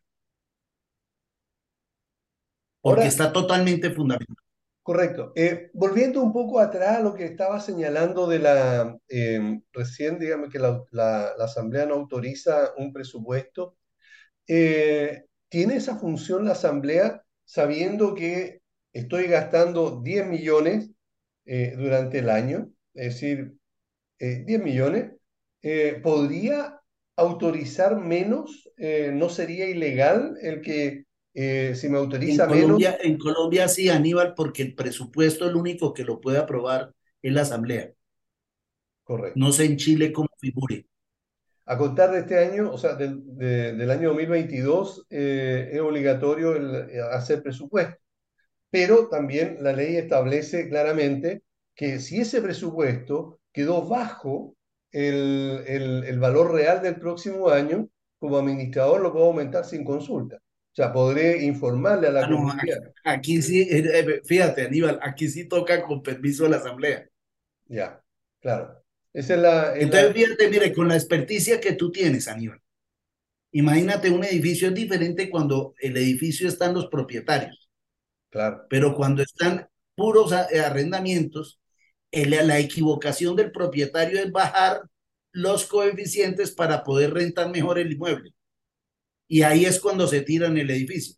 [2.81, 4.43] Porque está totalmente fundamentado.
[4.81, 5.31] Correcto.
[5.35, 10.49] Eh, volviendo un poco atrás a lo que estaba señalando de la, em, recién, dígame
[10.49, 13.77] que la, la, Asamblea no autoriza un presupuesto.
[14.45, 20.89] Eh, ¿Tiene esa función la Asamblea sabiendo que estoy gastando 10 millones
[21.45, 22.71] eh, durante el año?
[22.93, 23.53] Es decir,
[24.19, 25.11] 10 eh, millones,
[25.61, 26.79] eh, ¿podría
[27.15, 28.69] autorizar menos?
[28.77, 33.05] Eh, ¿No sería ilegal el que si me autoriza en Colombia, menos?
[33.05, 37.41] En Colombia sí, Aníbal, porque el presupuesto el único que lo puede aprobar es la
[37.41, 37.91] Asamblea.
[39.03, 39.39] Correcto.
[39.39, 40.85] No sé en Chile cómo figure.
[41.65, 46.53] A contar de este año, o sea, del, del año 2022, es obligatorio
[47.11, 48.02] hacer presupuesto.
[48.73, 51.43] Pero también la ley establece claramente
[51.75, 54.55] que si ese presupuesto quedó bajo
[54.91, 60.37] el, el, valor real del próximo año, como administrador lo puedo aumentar sin consulta.
[60.37, 62.79] O sea, podré informarle a la ah, comunidad.
[63.03, 67.07] aquí, sí, eh, eh, fíjate, Aníbal, aquí sí toca con permiso de la asamblea.
[67.67, 68.01] Ya,
[68.41, 68.83] claro.
[69.13, 72.59] Esa es la, Entonces, fíjate, mire, con la experticia que tú tienes, Aníbal,
[73.51, 77.62] imagínate un edificio es diferente cuando el edificio están los propietarios.
[78.33, 78.65] Claro.
[78.67, 81.61] Pero cuando están puros arrendamientos,
[82.11, 84.81] la equivocación del propietario es bajar
[85.31, 88.33] los coeficientes para poder rentar mejor el inmueble.
[89.27, 91.15] Y ahí es cuando se tiran el edificio.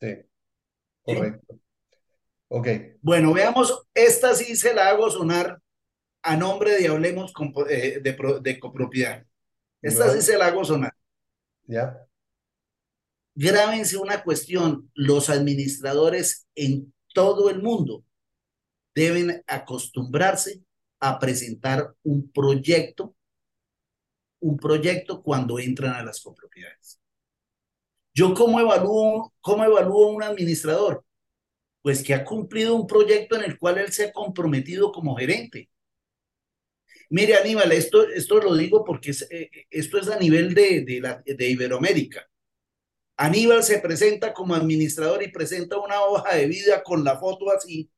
[0.00, 0.14] Sí,
[1.02, 1.58] correcto.
[2.46, 2.68] Ok.
[3.02, 5.60] Bueno, veamos, esta sí se la hago sonar
[6.22, 7.32] a nombre de Hablemos
[7.68, 9.26] eh, de, de, copropiedad.
[9.82, 10.92] Esta sí se la hago sonar.
[11.66, 12.07] Ya.
[13.40, 18.04] Grábense una cuestión, los administradores en todo el mundo
[18.96, 20.60] deben acostumbrarse
[20.98, 23.14] a presentar un proyecto,
[24.40, 27.00] un proyecto cuando entran a las copropiedades.
[28.12, 31.04] ¿Yo cómo evalúo, cómo evalúo un administrador?
[31.80, 35.70] Pues que ha cumplido un proyecto en el cual él se ha comprometido como gerente.
[37.08, 42.28] Mire, Aníbal, esto, esto lo digo porque eh, esto es a nivel de, de, Iberoamérica.
[43.18, 47.90] Aníbal se presenta como administrador y presenta una hoja de vida con la foto así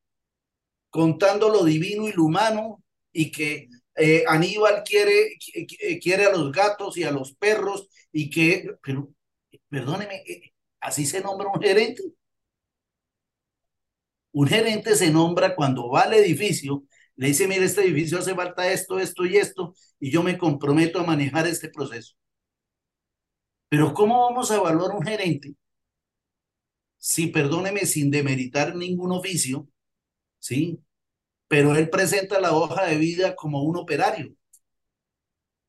[0.91, 5.37] contando lo divino y lo humano y que eh, Aníbal quiere,
[6.01, 9.09] quiere a los gatos y a los perros y que, pero
[9.69, 12.03] perdóneme, eh, así se nombra un gerente.
[14.33, 16.83] Un gerente se nombra cuando va al edificio,
[17.15, 20.99] le dice, mire, este edificio hace falta esto, esto y esto, y yo me comprometo
[20.99, 22.15] a manejar este proceso.
[23.71, 25.55] Pero ¿cómo vamos a evaluar un gerente?
[26.97, 29.69] Si, perdóneme, sin demeritar ningún oficio,
[30.39, 30.81] ¿sí?
[31.47, 34.33] Pero él presenta la hoja de vida como un operario,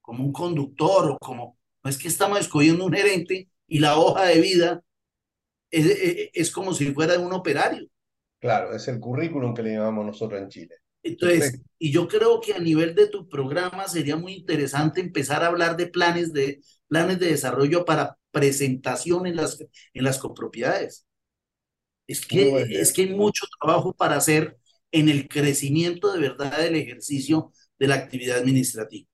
[0.01, 1.57] como un conductor o como...
[1.85, 4.83] No es que estamos escogiendo un gerente y la hoja de vida
[5.71, 7.87] es, es, es como si fuera un operario.
[8.41, 10.75] Claro, es el currículum que le llamamos nosotros en Chile.
[11.05, 11.71] Entonces, Perfecto.
[11.79, 15.77] y yo creo que a nivel de tu programa sería muy interesante empezar a hablar
[15.77, 16.61] de planes de,
[16.93, 19.59] planes de desarrollo para presentación en las,
[19.95, 21.07] en las copropiedades.
[22.07, 22.81] Es que, idea.
[22.83, 24.59] es que hay mucho trabajo para hacer
[24.91, 29.09] en el crecimiento de verdad del ejercicio de la actividad administrativa.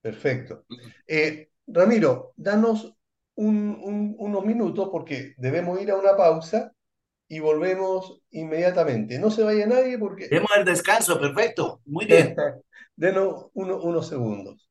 [0.00, 0.64] Perfecto.
[1.06, 2.94] Eh, Ramiro, danos
[3.34, 6.72] un- un- unos minutos porque debemos ir a una pausa
[7.28, 9.18] y volvemos inmediatamente.
[9.18, 10.28] No se vaya nadie porque...
[10.28, 12.34] Demos el descanso, perfecto, muy bien.
[12.96, 14.70] Denos uno- unos segundos.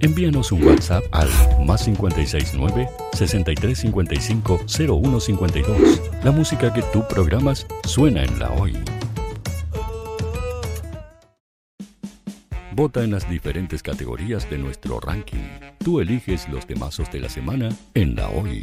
[0.00, 1.28] Envíanos un WhatsApp al
[1.66, 6.02] más 569 6355 0152.
[6.22, 8.76] La música que tú programas suena en la hoy.
[12.72, 15.48] Vota en las diferentes categorías de nuestro ranking.
[15.78, 18.62] Tú eliges los temazos de la semana en la hoy.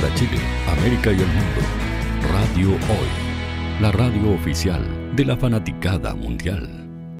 [0.00, 0.38] para Chile,
[0.68, 1.60] América y el mundo.
[2.30, 6.68] Radio Hoy, la radio oficial de la fanaticada mundial.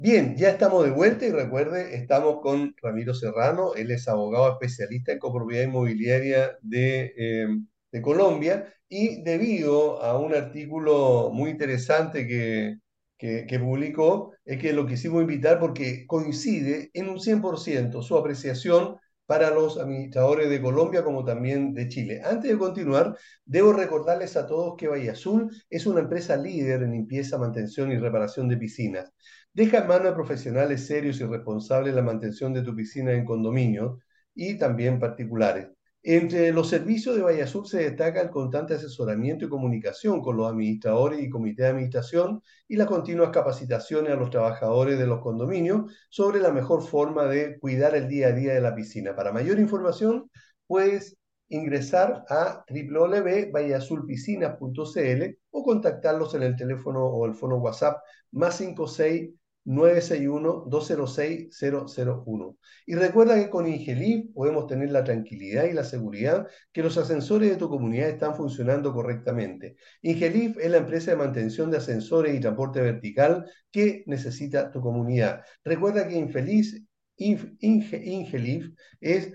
[0.01, 5.11] Bien, ya estamos de vuelta y recuerde, estamos con Ramiro Serrano, él es abogado especialista
[5.11, 7.47] en copropiedad inmobiliaria de, eh,
[7.91, 12.77] de Colombia y debido a un artículo muy interesante que,
[13.17, 18.95] que, que, publicó, es que lo quisimos invitar porque coincide en un 100% su apreciación
[19.29, 22.19] para los administradores de Colombia como también de Chile.
[22.25, 23.15] Antes de continuar,
[23.45, 27.97] debo recordarles a todos que Valle Azul es una empresa líder en limpieza, mantención y
[27.99, 29.13] reparación de piscinas.
[29.53, 33.99] Deja en manos de profesionales serios y responsables la mantención de tu piscina en condominio
[34.33, 35.78] y también particulares.
[36.01, 40.49] Entre los servicios de Valle Azul se destaca el constante asesoramiento y comunicación con los
[40.49, 45.91] administradores y comité de administración y las continuas capacitaciones a los trabajadores de los condominios
[46.09, 49.13] sobre la mejor forma de cuidar el día a día de la piscina.
[49.13, 50.31] Para mayor información,
[50.67, 51.17] puedes
[51.49, 57.97] ingresar a www.valleazulpiscinas.cl o contactarlos en el teléfono o el fono WhatsApp
[58.31, 59.31] más 56
[59.65, 62.57] 961-206-001.
[62.85, 67.49] Y recuerda que con Ingelif podemos tener la tranquilidad y la seguridad que los ascensores
[67.49, 69.75] de tu comunidad están funcionando correctamente.
[70.01, 75.43] Ingelif es la empresa de mantención de ascensores y transporte vertical que necesita tu comunidad.
[75.63, 76.81] Recuerda que Infeliz,
[77.17, 79.33] Ingelif es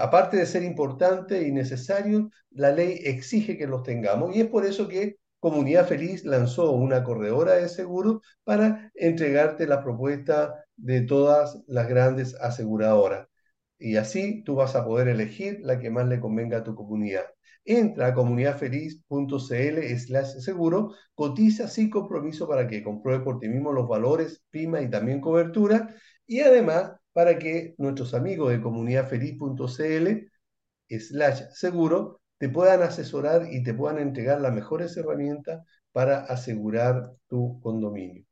[0.01, 4.65] aparte de ser importante y necesario, la ley exige que los tengamos y es por
[4.65, 11.63] eso que Comunidad Feliz lanzó una corredora de seguros para entregarte la propuesta de todas
[11.67, 13.29] las grandes aseguradoras.
[13.79, 17.27] Y así tú vas a poder elegir la que más le convenga a tu comunidad.
[17.65, 19.99] Entra a comunidadfeliz.cl
[20.41, 25.21] seguro, cotiza sin compromiso para que compruebe por ti mismo los valores, prima y también
[25.21, 25.95] cobertura.
[26.27, 30.31] Y además para que nuestros amigos de comunidadfeliz.cl
[31.55, 38.25] seguro te puedan asesorar y te puedan entregar las mejores herramientas para asegurar tu condominio.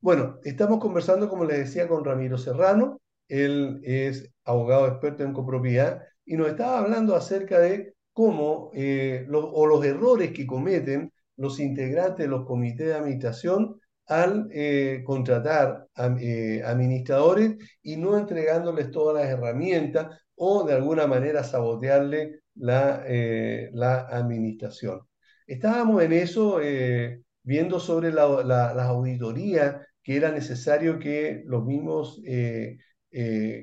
[0.00, 3.00] Bueno, estamos conversando, como les decía, con Ramiro Serrano.
[3.28, 9.44] Él es abogado experto en copropiedad, y nos estaba hablando acerca de cómo eh, los,
[9.52, 15.86] o los errores que cometen los integrantes de los comités de administración al eh, contratar
[16.18, 23.04] eh, administradores y no entregándoles todas las herramientas o de alguna manera sabotearle la,
[23.72, 25.00] la administración.
[25.46, 26.58] Estábamos en eso
[27.42, 32.20] viendo sobre la, las auditorías que era necesario que los mismos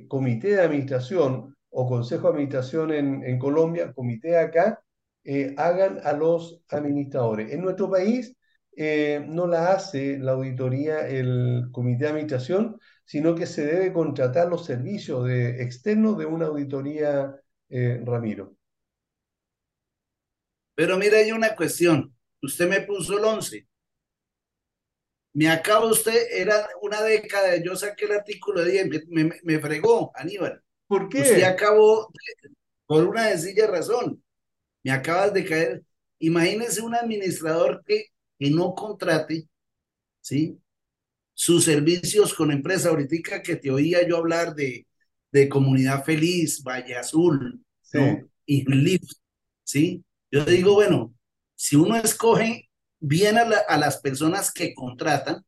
[0.07, 4.83] comité de administración o consejo de administración en, Colombia, comité acá,
[5.23, 7.51] eh, hagan a los administradores.
[7.51, 8.35] En nuestro país
[8.75, 14.49] eh, no la hace la auditoría el comité de administración, sino que se debe contratar
[14.49, 17.35] los servicios de, externos de una auditoría,
[17.69, 18.55] Ramiro.
[20.75, 22.15] Pero mira, hay una cuestión.
[22.41, 23.67] Usted me puso el 11.
[25.33, 29.59] Me acaba usted, era una década, yo saqué el artículo de 10, me, me, me
[29.59, 30.61] fregó, Aníbal.
[30.87, 31.21] ¿Por qué?
[31.21, 32.11] Usted acabó
[32.85, 34.23] por una sencilla razón.
[34.83, 35.83] Me acabas de caer.
[36.19, 38.07] Imagínese un administrador que,
[38.37, 39.47] que no contrate,
[40.21, 40.59] ¿sí?
[41.33, 42.89] Sus servicios con empresa.
[42.89, 44.85] Ahorita que te oía yo hablar de,
[45.31, 47.97] de Comunidad Feliz, Valle Azul, Sí.
[47.97, 48.29] ¿no?
[48.45, 49.17] Y Lift,
[49.63, 50.03] ¿sí?
[50.31, 51.13] Yo digo, bueno,
[51.55, 52.69] si uno escoge
[53.03, 55.45] bien a, la- a las personas que contratan,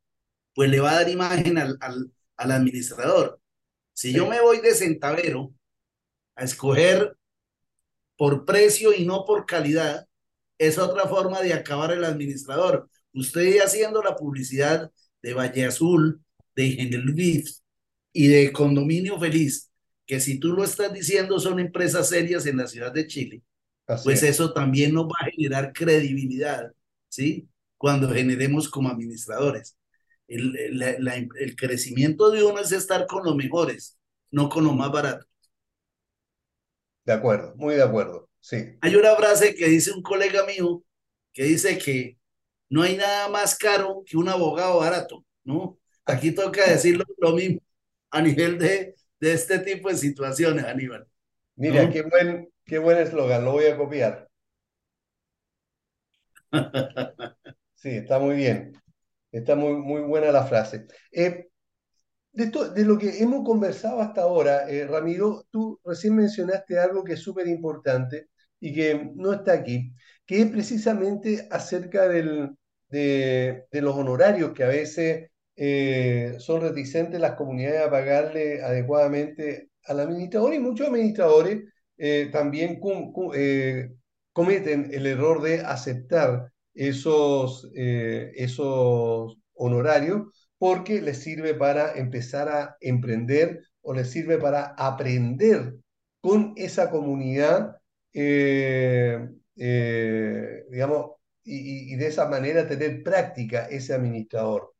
[0.55, 3.41] pues le va a dar imagen al, al, al administrador.
[3.93, 5.53] Si yo me voy de centavero
[6.35, 7.17] a escoger
[8.17, 10.07] por precio y no por calidad,
[10.57, 12.89] es otra forma de acabar el administrador.
[13.13, 14.91] Usted haciendo la publicidad
[15.21, 16.21] de Valle Azul,
[16.55, 17.45] de Ingenelviv
[18.13, 19.71] y de Condominio Feliz,
[20.05, 23.41] que si tú lo estás diciendo son empresas serias en la ciudad de Chile,
[23.87, 24.23] Así pues es.
[24.23, 26.71] eso también nos va a generar credibilidad,
[27.15, 27.49] ¿sí?
[27.77, 29.77] Cuando generemos como administradores.
[30.27, 33.97] El, el- la- la- el crecimiento de uno es estar con los mejores,
[34.31, 35.27] no con los más baratos.
[37.05, 38.29] De acuerdo, muy de acuerdo.
[38.39, 38.79] Sí.
[38.81, 40.83] Hay una frase que dice un colega mío
[41.33, 42.17] que dice que
[42.69, 45.79] no hay nada más caro que un abogado barato, ¿no?
[46.05, 47.61] Aquí toca decirlo lo mismo
[48.11, 51.07] a nivel de, de este tipo de situaciones, Aníbal.
[51.55, 54.29] Mira, qué buen, qué buen eslogan, lo voy a copiar.
[57.75, 58.73] Sí, está muy bien.
[59.31, 60.87] Está muy, muy buena la frase.
[61.11, 61.47] Eh,
[62.33, 67.03] de, esto- de lo que hemos conversado hasta ahora, eh, Ramiro, tú recién mencionaste algo
[67.03, 68.29] que es súper importante
[68.59, 69.93] y que no está aquí,
[70.25, 72.51] que es precisamente acerca del,
[72.89, 79.99] de, los honorarios que a veces eh, son reticentes las comunidades a pagarle adecuadamente al
[80.01, 81.63] administrador y muchos administradores
[82.31, 82.79] también
[84.35, 90.27] cometen el error de aceptar esos, eh, esos honorarios
[90.59, 95.75] porque les sirve para empezar a emprender o les sirve para aprender
[96.21, 97.77] con esa comunidad,
[98.13, 101.11] eh, eh, digamos,
[101.43, 104.73] y, de esa manera tener práctica ese administrador.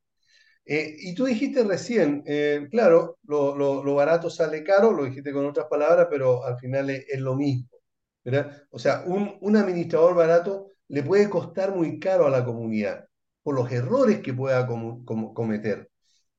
[0.65, 2.23] Y tú dijiste recién,
[2.71, 7.19] claro, lo, lo- barato sale caro, lo dijiste con otras palabras, pero al final es
[7.19, 7.69] lo mismo,
[8.69, 13.05] O sea, un, administrador barato le puede costar muy caro a la comunidad
[13.43, 15.89] por los errores que pueda cometer.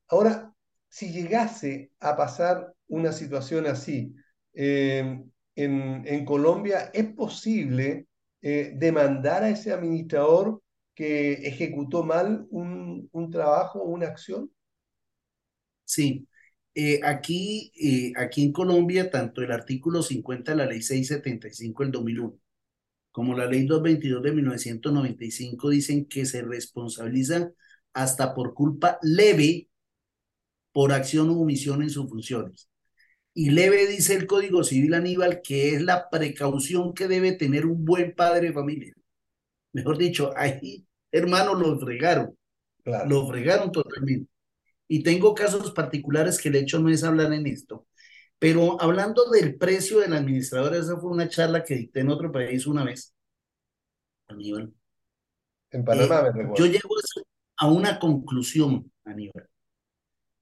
[0.09, 0.53] Ahora,
[0.89, 4.13] si llegase a pasar una situación así,
[4.53, 5.23] eh,
[5.55, 8.07] en, Colombia, ¿es posible
[8.41, 10.61] eh, demandar a ese administrador
[10.93, 14.51] que ejecutó mal un trabajo o una acción?
[15.85, 16.27] Sí,
[16.77, 21.91] eh, aquí, eh, aquí en Colombia, tanto el artículo 50 de la ley 675 del
[21.91, 22.37] 2001
[23.11, 27.51] como la ley 222 de 1995 dicen que se responsabiliza
[27.93, 29.69] hasta por culpa leve
[30.71, 32.69] por acción o omisión en sus funciones.
[33.33, 37.85] Y leve dice el Código Civil Aníbal que es la precaución que debe tener un
[37.85, 38.93] buen padre de familia.
[39.73, 42.37] Mejor dicho, ahí, hermanos, lo fregaron,
[42.83, 43.09] Claro.
[43.09, 44.29] lo fregaron totalmente.
[44.87, 47.87] Y tengo casos particulares que el hecho no es hablar en esto.
[48.39, 52.67] Pero hablando del precio del administrador, esa fue una charla que dicté en otro país
[52.67, 53.13] una vez,
[54.27, 54.73] Aníbal.
[55.71, 56.95] En Panamá Eh, yo llego
[57.57, 59.49] a una conclusión, Aníbal.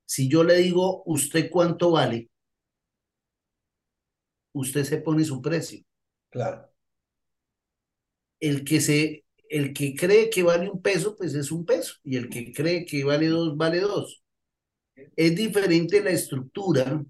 [0.05, 2.29] Si yo le digo, ¿usted cuánto vale?
[4.53, 5.83] Usted se pone su precio.
[6.29, 6.69] Claro.
[8.39, 11.95] El que se, el que cree que vale un peso, pues es un peso.
[12.03, 14.23] Y el que cree que vale dos, vale dos.
[15.15, 17.03] Es diferente la estructura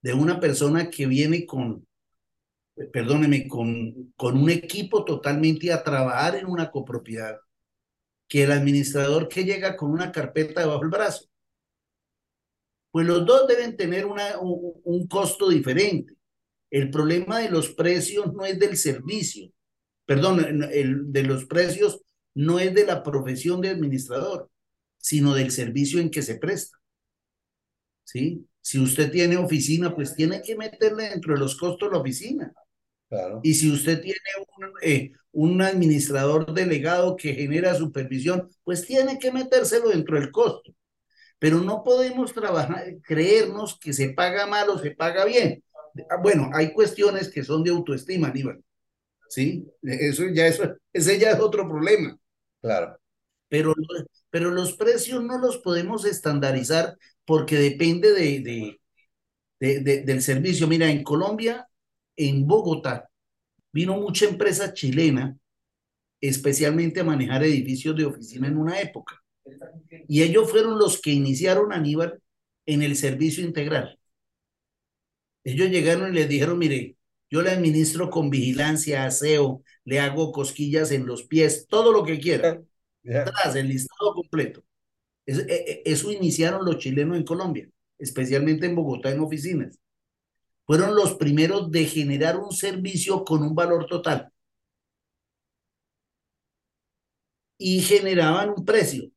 [0.00, 1.86] de una persona que viene con,
[2.92, 7.38] perdóneme, con, con un equipo totalmente a trabajar en una copropiedad,
[8.28, 11.26] que el administrador que llega con una carpeta debajo del brazo.
[12.90, 16.14] Pues los dos deben tener una, un, un costo diferente.
[16.70, 19.50] El problema de los precios no es del servicio,
[20.06, 22.02] perdón, el, de los precios
[22.34, 24.50] no es de la profesión de administrador,
[24.98, 26.78] sino del servicio en que se presta.
[28.12, 28.46] ¿Sí?
[28.60, 32.52] Si usted tiene oficina, pues tiene que meterle dentro de los costos la oficina.
[33.08, 33.40] Claro.
[33.42, 34.18] Y si usted tiene
[34.58, 40.74] un, eh, un administrador delegado que genera supervisión, pues tiene que metérselo dentro del costo.
[41.38, 45.64] Pero no podemos trabajar, creernos que se paga mal o se paga bien.
[46.22, 48.62] Bueno, hay cuestiones que son de autoestima, Aníbal.
[49.28, 49.66] ¿Sí?
[49.82, 52.16] Eso ya, eso, ese ya es otro problema.
[52.60, 52.98] Claro.
[53.48, 53.74] Pero,
[54.30, 58.80] pero los precios no los podemos estandarizar porque depende de, de,
[59.60, 60.66] de, de, del servicio.
[60.66, 61.68] Mira, en Colombia,
[62.16, 63.08] en Bogotá,
[63.72, 65.36] vino mucha empresa chilena,
[66.20, 69.16] especialmente a manejar edificios de oficina en una época.
[70.08, 72.20] Y ellos fueron los que iniciaron Aníbal
[72.66, 73.98] en el servicio integral.
[75.44, 76.96] Ellos llegaron y les dijeron, mire,
[77.30, 82.20] yo le administro con vigilancia, aseo, le hago cosquillas en los pies, todo lo que
[82.20, 82.60] quiera.
[83.04, 84.62] Atrás, el listado completo.
[85.26, 87.68] Eso, e, e, eso iniciaron los chilenos en Colombia,
[87.98, 89.78] especialmente en Bogotá en oficinas.
[90.66, 94.32] Fueron los primeros de generar un servicio con un valor total.
[97.58, 99.10] Y generaban un precio.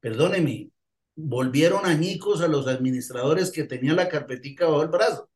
[0.00, 0.70] Perdóneme,
[1.14, 5.28] volvieron añicos a los administradores que tenían la carpetica bajo el brazo,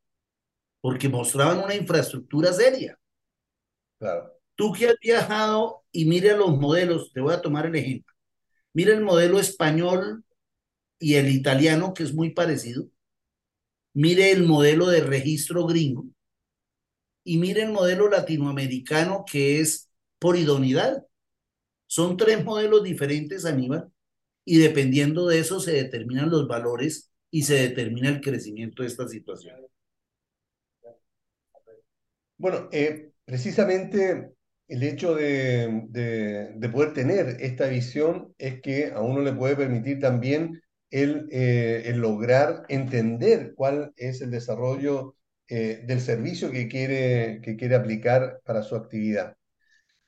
[0.81, 2.99] porque mostraban una infraestructura seria.
[3.99, 4.33] Claro.
[4.55, 8.12] Tú que has viajado y mire los modelos, te voy a tomar el ejemplo.
[8.75, 10.25] Mira el modelo español
[10.99, 12.89] y el italiano, que es muy parecido.
[13.95, 16.07] Mire el modelo de registro gringo.
[17.25, 21.07] Y mire el modelo latinoamericano, que es por idoneidad.
[21.87, 23.93] Son tres modelos diferentes, Aníbal,
[24.45, 29.07] y dependiendo de eso se determinan los valores y se determina el crecimiento de esta
[29.09, 29.57] situación.
[32.37, 34.33] Bueno, eh, precisamente
[34.73, 40.01] el hecho de, de, poder tener esta visión es que a uno le puede permitir
[40.01, 45.15] también el, eh, lograr entender cuál es el desarrollo
[45.49, 49.37] eh, del servicio que quiere, que quiere aplicar para su actividad.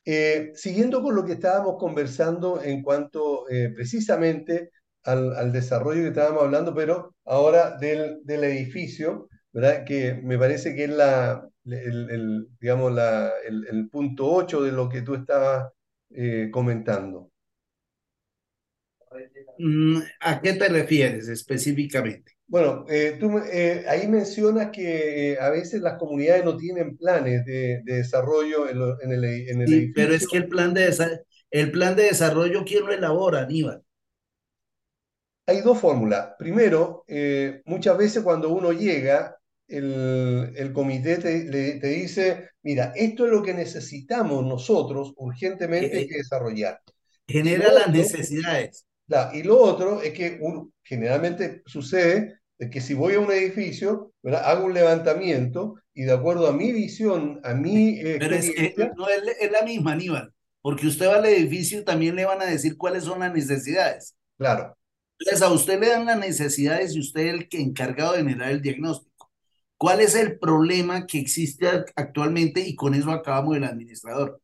[0.07, 3.45] Eh, siguiendo con lo que estábamos conversando en cuanto
[3.75, 4.71] precisamente
[5.03, 9.29] al, desarrollo que estábamos hablando, pero ahora del, edificio,
[9.87, 14.73] que me parece que es la, el, el digamos la, el, el, punto 8 de
[14.73, 15.73] lo que tú estabas
[16.11, 17.31] eh, comentando.
[19.59, 22.33] Mm, ¿A qué te refieres específicamente?
[22.47, 27.83] Bueno, eh, tú eh, ahí mencionas que a veces las comunidades no tienen planes de,
[27.85, 29.95] de desarrollo en, lo, en, el, en el sí, edificio.
[29.95, 30.95] Pero es que el plan de,
[31.51, 33.83] el plan de desarrollo, ¿quién lo elabora, Aníbal?
[35.47, 36.31] Hay dos fórmulas.
[36.39, 39.37] Primero, eh, muchas veces cuando uno llega,
[39.69, 45.91] el, el comité te, le, te, dice, mira, esto es lo que necesitamos nosotros urgentemente
[46.01, 46.81] Eh, que desarrollar.
[47.29, 48.87] Genera las necesidades.
[49.07, 53.31] Claro, y lo otro es que uno- generalmente sucede de que si voy a un
[53.33, 54.43] edificio, ¿verdad?
[54.47, 58.75] hago un levantamiento y de acuerdo a mi visión, a mi eh, Pero es que
[58.77, 62.25] experiencia, no es, es la misma, Aníbal, porque usted va al edificio y también le
[62.25, 64.17] van a decir cuáles son las necesidades.
[64.39, 64.77] claro,
[65.19, 68.51] Entonces a usted le dan las necesidades y usted es el que encargado de generar
[68.51, 69.14] el diagnóstico.
[69.77, 72.61] ¿Cuál es el problema que existe ac- actualmente?
[72.61, 74.41] Y con eso acabamos el administrador.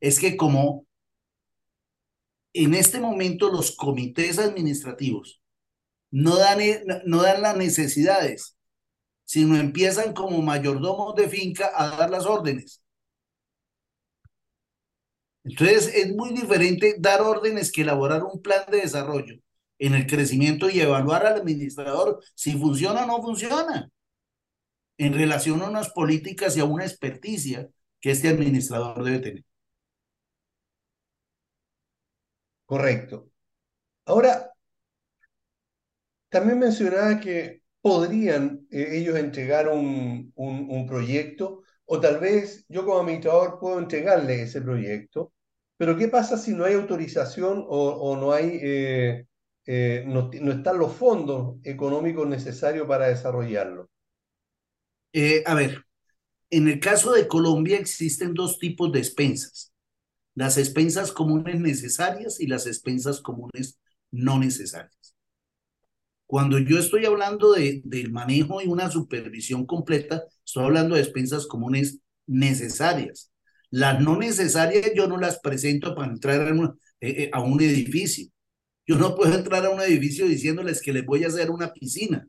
[0.00, 0.86] Es que como
[2.52, 5.40] en este momento los comités administrativos
[6.12, 8.56] no dan, e- no dan las necesidades,
[9.24, 12.82] sino empiezan como mayordomos de finca a dar las órdenes.
[15.44, 19.36] Entonces es muy diferente dar órdenes que elaborar un plan de desarrollo
[19.78, 23.90] en el crecimiento y evaluar al administrador si funciona o no funciona
[24.98, 27.68] en relación a unas políticas y a una experticia
[28.00, 29.44] que este administrador debe tener.
[32.66, 33.30] correcto.
[34.06, 34.52] Ahora,
[36.28, 43.00] también mencionaba que podrían eh, ellos entregar un, un, proyecto o tal vez yo como
[43.00, 45.32] administrador puedo entregarle ese proyecto,
[45.76, 49.26] pero ¿qué pasa si no hay autorización o, o no hay, eh,
[49.66, 53.88] eh, no, no están los fondos económicos necesarios para desarrollarlo?
[55.18, 55.82] Eh, a ver,
[56.50, 59.72] en el caso de Colombia existen dos tipos de expensas.
[60.34, 63.78] Las expensas comunes necesarias y las expensas comunes
[64.10, 65.16] no necesarias.
[66.26, 71.46] Cuando yo estoy hablando de, del manejo y una supervisión completa, estoy hablando de expensas
[71.46, 73.32] comunes necesarias.
[73.70, 78.26] Las no necesarias yo no las presento para entrar a un, eh, a un edificio.
[78.86, 82.28] Yo no puedo entrar a un edificio diciéndoles que les voy a hacer una piscina.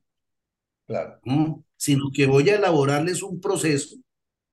[0.85, 1.19] Claro.
[1.25, 1.66] ¿no?
[1.77, 3.95] Sino que voy a elaborarles un proceso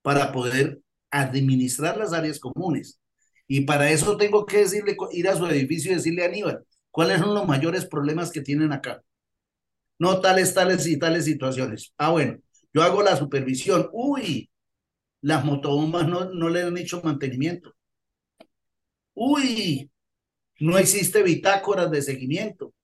[0.02, 3.00] para poder administrar las áreas comunes.
[3.46, 7.20] Y para eso tengo que decirle, ir a su edificio y decirle a Aníbal, ¿cuáles
[7.20, 9.02] son los mayores problemas que tienen acá?
[9.98, 11.92] No tales, tales y tales situaciones.
[11.98, 12.38] Ah, bueno,
[12.72, 13.88] yo hago la supervisión.
[13.92, 14.50] Uy,
[15.20, 17.74] las motobombas no, no le han hecho mantenimiento.
[19.14, 19.90] Uy,
[20.60, 22.74] no existe bitácoras de seguimiento.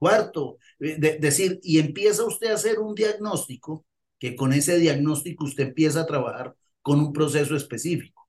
[0.00, 3.84] Cuarto, de, decir, y empieza usted a hacer un diagnóstico,
[4.18, 8.26] que con ese diagnóstico usted empieza a trabajar con un proceso específico.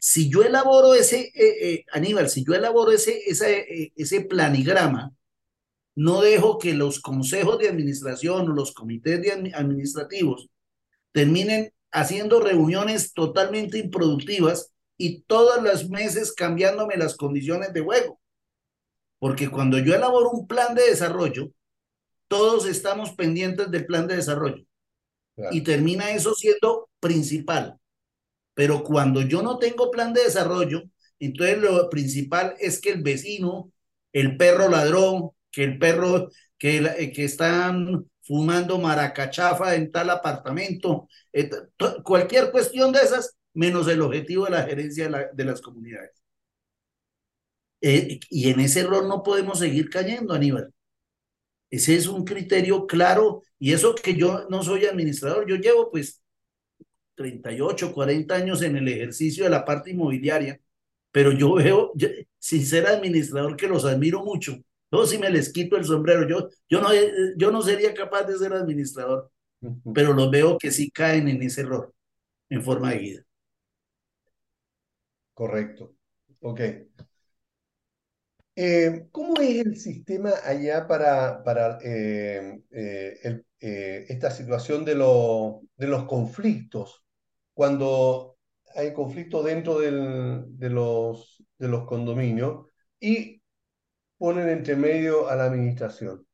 [0.00, 5.12] Si yo elaboro ese, eh, eh, Aníbal, si yo elaboro ese, ese, eh, ese planigrama,
[5.94, 10.48] no dejo que los consejos de administración o los comités de administrativos
[11.12, 18.21] terminen haciendo reuniones totalmente improductivas y todos los meses cambiándome las condiciones de juego.
[19.22, 21.52] Porque cuando yo elaboro un plan de desarrollo,
[22.26, 24.64] todos estamos pendientes del plan de desarrollo.
[25.36, 25.54] Claro.
[25.54, 27.78] Y termina eso siendo principal.
[28.52, 30.82] Pero cuando yo no tengo plan de desarrollo,
[31.20, 33.70] entonces lo principal es que el vecino,
[34.12, 41.06] el perro ladrón, que el perro que, eh, que están fumando maracachafa en tal apartamento,
[42.02, 46.21] cualquier cuestión de esas, menos el objetivo de la gerencia de, la, de las comunidades.
[47.82, 50.72] Eh, y en ese error no podemos seguir cayendo, Aníbal.
[51.68, 56.22] Ese es un criterio claro y eso que yo no soy administrador, yo llevo pues
[57.16, 60.60] 38, 40 años en el ejercicio de la parte inmobiliaria,
[61.10, 62.08] pero yo veo, yo,
[62.38, 64.56] sin ser administrador, que los admiro mucho.
[64.92, 66.90] Yo si me les quito el sombrero, yo, yo, no,
[67.36, 69.30] yo no sería capaz de ser administrador,
[69.94, 71.92] pero los veo que sí caen en ese error
[72.50, 73.24] en forma de guía.
[75.34, 75.94] Correcto.
[76.40, 76.60] Ok.
[78.54, 86.04] Eh, ¿Cómo es el sistema allá para, eh, eh, esta situación de, lo, de los
[86.04, 87.02] conflictos?
[87.54, 88.36] Cuando
[88.74, 89.90] hay conflicto dentro de
[90.70, 92.66] los condominios
[93.00, 93.40] y
[94.18, 96.26] ponen entre medio a la administración.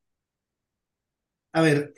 [1.52, 1.94] A ver,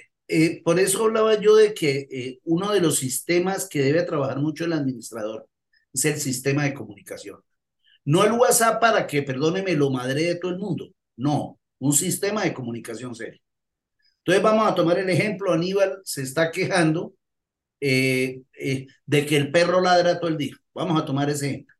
[0.64, 4.72] por eso hablaba yo de que uno de los sistemas que debe trabajar mucho el
[4.72, 5.48] administrador
[5.92, 7.40] es el sistema de comunicación.
[8.04, 10.88] No el WhatsApp para que, perdóneme, lo madre de todo el mundo.
[11.16, 13.40] No, un sistema de comunicación serio.
[14.18, 17.14] Entonces vamos a tomar el ejemplo, Aníbal se está quejando
[17.80, 20.54] eh, eh, de que el perro ladra todo el día.
[20.74, 21.74] Vamos a tomar ese ejemplo.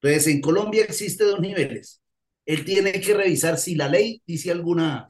[0.00, 2.02] Entonces, en Colombia existe dos niveles.
[2.44, 5.08] Él tiene que revisar si la ley dice alguna,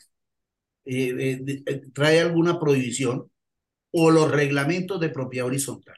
[0.84, 1.62] eh,
[1.92, 3.30] trae alguna prohibición
[3.92, 5.96] o los reglamentos de propiedad horizontal.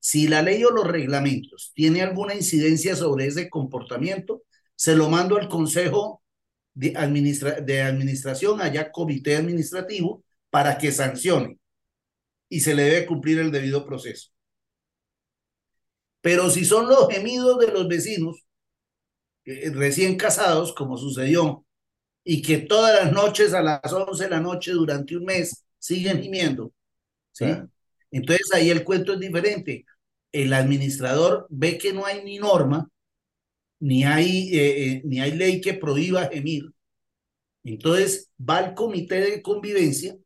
[0.00, 4.42] Si la ley o los reglamentos tiene alguna incidencia sobre ese comportamiento,
[4.74, 6.22] se lo mando al Consejo
[6.72, 11.58] de, administra de Administración, allá comité administrativo, para que sancione
[12.48, 14.30] y se le debe cumplir el debido proceso.
[16.22, 18.44] Pero si son los gemidos de los vecinos
[19.44, 21.64] eh, recién casados, como sucedió,
[22.24, 26.22] y que todas las noches a las 11 de la noche durante un mes siguen
[26.22, 26.72] gimiendo,
[27.32, 27.46] ¿sí?
[28.10, 29.86] Entonces ahí el cuento es diferente.
[30.32, 32.88] El administrador ve que no hay ni norma,
[33.80, 36.72] ni hay, eh, eh, ni hay ley que prohíba gemir.
[37.64, 40.16] Entonces va al comité de convivencia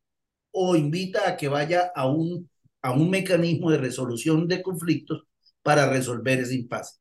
[0.53, 2.49] o invita a que vaya a un,
[2.83, 5.25] a un mecanismo de resolución de conflictos
[5.63, 7.01] para resolver ese impasse.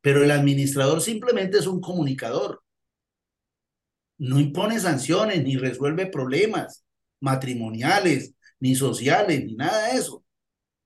[0.00, 2.62] Pero el administrador simplemente es un comunicador.
[4.18, 6.84] No impone sanciones, ni resuelve problemas
[7.20, 10.24] matrimoniales, ni sociales, ni nada de eso.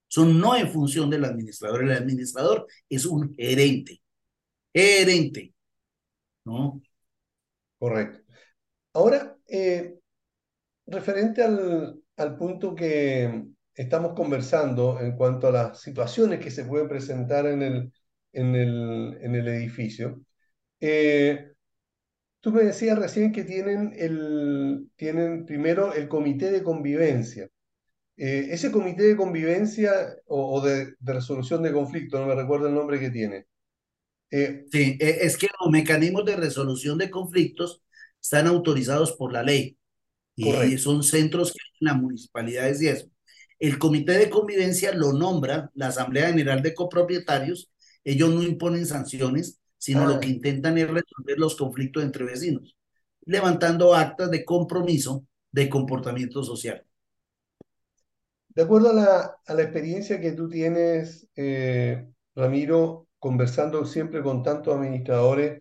[0.08, 1.82] Son no en función del administrador.
[1.84, 4.00] El administrador es un gerente.
[4.74, 5.54] Gerente.
[6.44, 6.80] ¿No?
[7.78, 8.20] Correcto.
[8.94, 9.98] Ahora, eh,
[10.86, 16.88] referente al, al punto que estamos conversando en cuanto a las situaciones que se pueden
[16.88, 17.92] presentar en el,
[18.32, 20.20] en el, en el edificio,
[20.80, 21.52] eh,
[22.40, 27.48] tú me decías recién que tienen, el, tienen primero el comité de convivencia.
[28.20, 29.92] Eh, ese comité de convivencia
[30.26, 33.46] o, de, resolución de conflicto, no me recuerdo el nombre que tiene.
[34.30, 37.80] Eh, sí, e, es que los mecanismos de resolución de conflictos
[38.20, 39.78] están autorizados por la ley
[40.34, 43.08] y son centros que en las municipalidades y eso.
[43.58, 47.70] El comité de convivencia lo nombra la Asamblea General de Copropietarios.
[48.04, 50.20] Ellos no imponen sanciones, sino lo ah.
[50.20, 52.76] que intentan es resolver los conflictos entre vecinos,
[53.24, 56.84] levantando actas de compromiso de comportamiento social.
[58.48, 65.60] De acuerdo a la, experiencia que tú tienes, eh, Ramiro, conversando siempre con tantos administradores,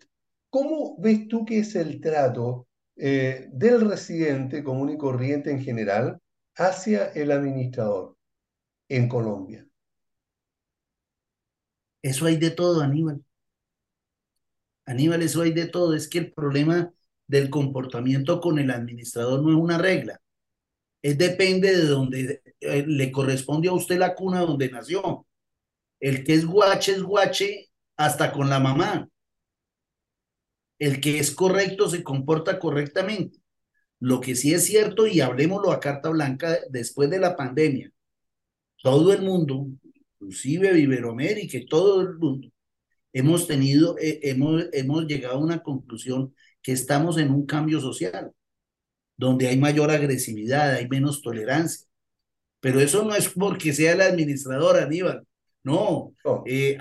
[0.50, 2.66] ¿cómo ves tú que es el trato
[2.96, 6.20] eh, del residente común y corriente en general
[6.56, 8.16] hacia el administrador
[8.88, 9.66] en Colombia?
[12.02, 13.22] Eso hay de todo, Aníbal.
[14.86, 15.94] Aníbal, eso hay de todo.
[15.94, 16.92] Es que el problema
[17.26, 20.20] del comportamiento con el administrador no es una regla
[21.02, 25.26] es depende de donde eh, le corresponde a usted la cuna donde nació.
[26.00, 29.08] El que es guache es guache hasta con la mamá.
[30.78, 33.40] El que es correcto se comporta correctamente.
[34.00, 37.90] Lo que sí es cierto, y hablemoslo a carta blanca, después de la pandemia,
[38.82, 39.66] todo el mundo,
[40.20, 42.48] inclusive Iberoamérica todo el mundo,
[43.12, 48.32] hemos tenido, eh, hemos, hemos llegado a una conclusión que estamos en un cambio social
[49.18, 51.86] donde hay mayor agresividad, hay menos tolerancia.
[52.60, 55.26] Pero eso no es porque sea el administrador, Aníbal.
[55.64, 56.14] No,
[56.46, 56.78] eh,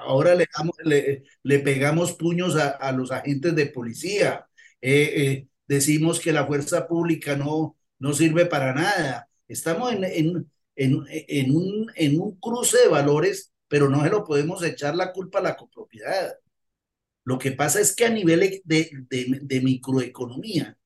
[0.00, 0.46] ahora le,
[0.84, 4.46] le, le, pegamos puños a, a, los agentes de policía
[4.80, 9.28] eh, eh, decimos que la fuerza pública no, no sirve para nada.
[9.48, 14.24] Estamos en, en, en, en, un, en un cruce de valores, pero no se lo
[14.24, 16.34] podemos echar la culpa a la copropiedad.
[17.24, 20.76] Lo que pasa es que a nivel de, de, de microeconomía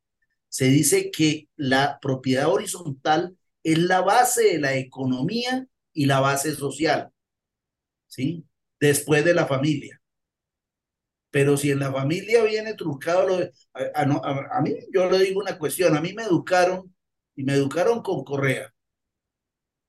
[0.54, 6.54] se dice que la propiedad horizontal es la base de la economía y la base
[6.54, 7.10] social,
[8.06, 8.46] ¿sí?
[8.78, 10.00] Después de la familia.
[11.32, 15.40] Pero si en la familia viene trucado, lo, a, a, a, mí yo le digo
[15.40, 16.94] una cuestión, a mí me educaron
[17.34, 18.72] y me educaron con correa.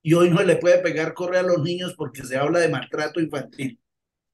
[0.02, 3.20] Y hoy no le puede pegar correa a los niños porque se habla de maltrato
[3.20, 3.80] infantil.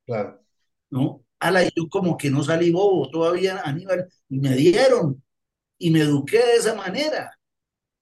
[0.07, 0.43] Claro.
[0.89, 1.27] ¿No?
[1.39, 5.23] Ala, yo como que no salí bobo todavía, Aníbal, y me dieron
[5.83, 7.37] y me eduqué de esa manera.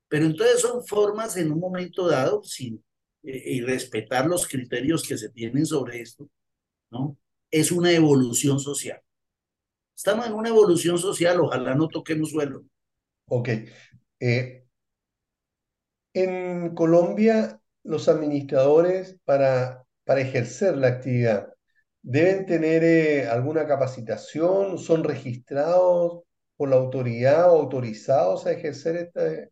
[0.06, 2.84] Pero entonces son formas en un momento dado, sin
[3.22, 6.28] eh, y respetar los criterios que se tienen sobre esto,
[6.90, 7.16] ¿no?
[7.50, 9.00] Es una evolución social.
[9.96, 12.64] Estamos en una evolución social, ojalá no toquemos suelo.
[13.26, 13.48] Ok.
[14.20, 14.64] Eh,
[16.12, 21.48] en Colombia, los administradores para, para ejercer la actividad
[22.02, 26.24] deben tener eh, alguna capacitación, son registrados
[26.60, 29.48] por la autoridad o autorizados a ejercer esta,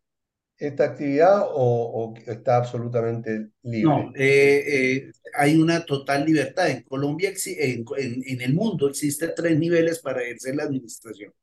[0.59, 3.81] esta actividad o, o está absolutamente libre?
[3.81, 6.69] No, eh, eh, hay una total libertad.
[6.69, 11.33] En Colombia, en, en, en, el mundo, existen tres niveles para ejercer la administración.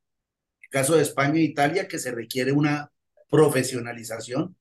[0.62, 2.92] El caso de España e Italia, que se requiere una
[3.28, 4.54] profesionalización.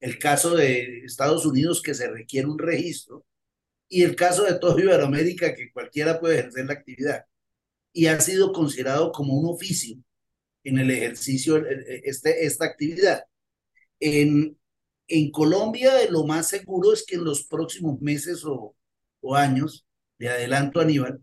[0.00, 3.24] El caso de Estados Unidos, que se requiere un registro.
[3.88, 7.24] Y el caso de toda Iberoamérica, que cualquiera puede ejercer la actividad.
[7.94, 9.96] Y ha sido considerado como un oficio
[10.64, 13.24] en el ejercicio este, esta actividad.
[14.00, 14.58] En,
[15.08, 18.74] en Colombia lo más seguro es que en los próximos meses o,
[19.20, 19.86] o años,
[20.18, 21.20] de adelanto Aníbal,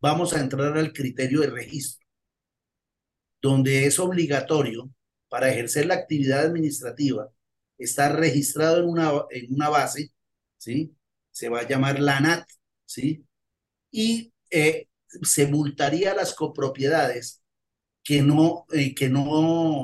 [0.00, 2.06] vamos a entrar al criterio de registro,
[3.40, 4.90] donde es obligatorio
[5.28, 7.30] para ejercer la actividad administrativa
[7.78, 10.12] estar registrado en una, en una base,
[10.58, 10.94] ¿sí?
[11.30, 12.48] Se va a llamar la NAT,
[12.84, 13.24] ¿sí?
[13.90, 14.88] Y eh,
[15.22, 17.42] se multaría las copropiedades
[18.04, 19.82] que no, eh, que no,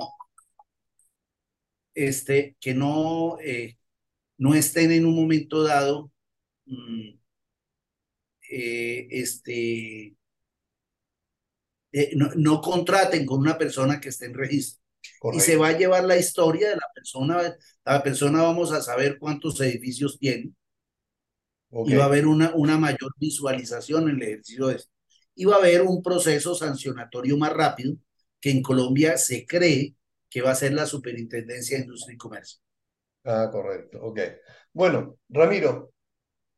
[1.94, 3.78] este, que no, eh,
[4.36, 6.12] no estén en un momento dado,
[6.66, 7.18] mmm,
[8.50, 10.16] eh, este,
[12.14, 14.80] no, no, contraten con una persona que esté en registro.
[15.18, 15.42] Correcto.
[15.42, 19.18] Y se va a llevar la historia de la persona, la persona vamos a saber
[19.18, 20.52] cuántos edificios tiene.
[21.70, 21.94] Okay.
[21.94, 24.92] Y va a haber una, una mayor visualización en el ejercicio de esto.
[25.34, 27.96] Y va a haber un proceso sancionatorio más rápido
[28.40, 29.94] que en Colombia se cree
[30.28, 32.60] que va a ser la Superintendencia de Industria y Comercio.
[33.24, 34.20] Ah, correcto, ok.
[34.72, 35.92] Bueno, Ramiro,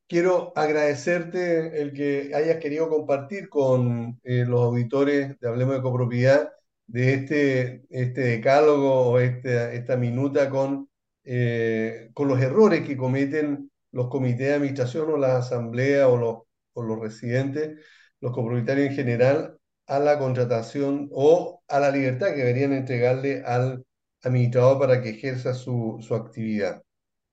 [0.09, 6.53] quiero agradecerte el que hayas querido compartir con eh, los auditores de Hablemos de Copropiedad
[6.87, 10.91] de este, este decálogo o este, esta minuta con,
[11.25, 16.39] eh, con los errores que cometen los comités de administración o la asamblea o los,
[16.75, 17.79] o los residentes,
[18.21, 23.85] los copropietarios en general, a la contratación o a la libertad que deberían entregarle al
[24.23, 26.83] administrador para que ejerza su, su actividad.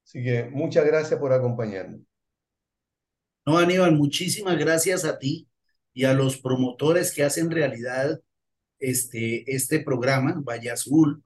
[0.03, 2.01] Así que muchas gracias por acompañarnos.
[3.45, 5.47] No, Aníbal, muchísimas gracias a ti
[5.93, 8.19] y a los promotores que hacen realidad
[8.79, 11.21] este, este programa, Valle Azul,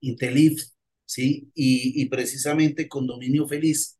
[0.00, 0.62] Intelif,
[1.04, 1.50] ¿sí?
[1.54, 3.98] Y, y precisamente Condominio Feliz,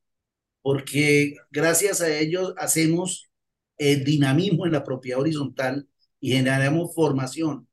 [0.63, 3.31] porque gracias a ellos hacemos
[3.79, 5.89] el dinamismo en la propiedad horizontal
[6.27, 7.69] y generamos formación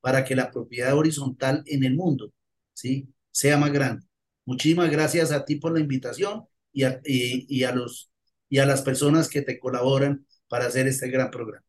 [0.00, 2.32] para que la propiedad horizontal en el mundo
[2.72, 3.06] ¿sí?
[3.30, 4.06] sea más grande.
[4.46, 8.10] Muchísimas gracias a ti por la invitación y a, y, y a, los,
[8.48, 11.62] y a las personas que te colaboran para hacer este gran programa.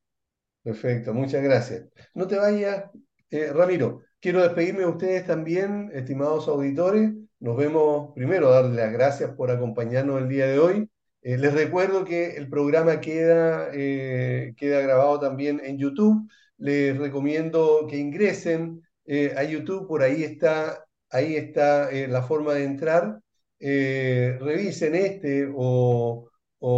[0.64, 1.90] Perfecto, muchas gracias.
[2.14, 2.86] No te vayas,
[3.32, 4.04] eh, Ramiro.
[4.22, 7.12] Quiero despedirme de ustedes también, estimados auditores.
[7.42, 10.90] Nos vemos primero, darles las gracias por acompañarnos el día de hoy.
[11.22, 16.30] Eh, les recuerdo que el programa queda, eh, queda grabado también en YouTube.
[16.58, 22.64] Les recomiendo que ingresen eh, a YouTube, por ahí está, ahí está la forma de
[22.66, 23.20] entrar.
[23.60, 26.30] revisen este o,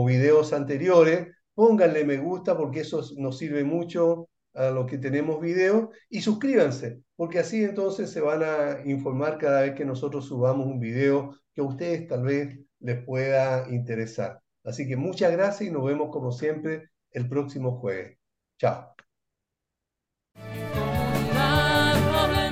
[0.05, 5.89] videos anteriores, pónganle me gusta porque eso nos sirve mucho a los que tenemos videos
[6.09, 10.79] y suscríbanse, porque así entonces se van a informar cada vez que nosotros subamos un
[10.79, 14.41] video que a ustedes tal vez les pueda interesar.
[14.63, 18.17] Así que muchas gracias y nos vemos como siempre el próximo jueves.
[18.59, 18.93] Chao.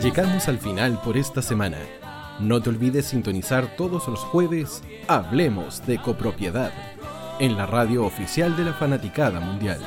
[0.02, 1.78] Llegamos al final por esta semana.
[2.40, 6.72] No te olvides sintonizar todos los jueves Hablemos de copropiedad
[7.40, 9.80] en la radio oficial de la Fanaticada Mundial.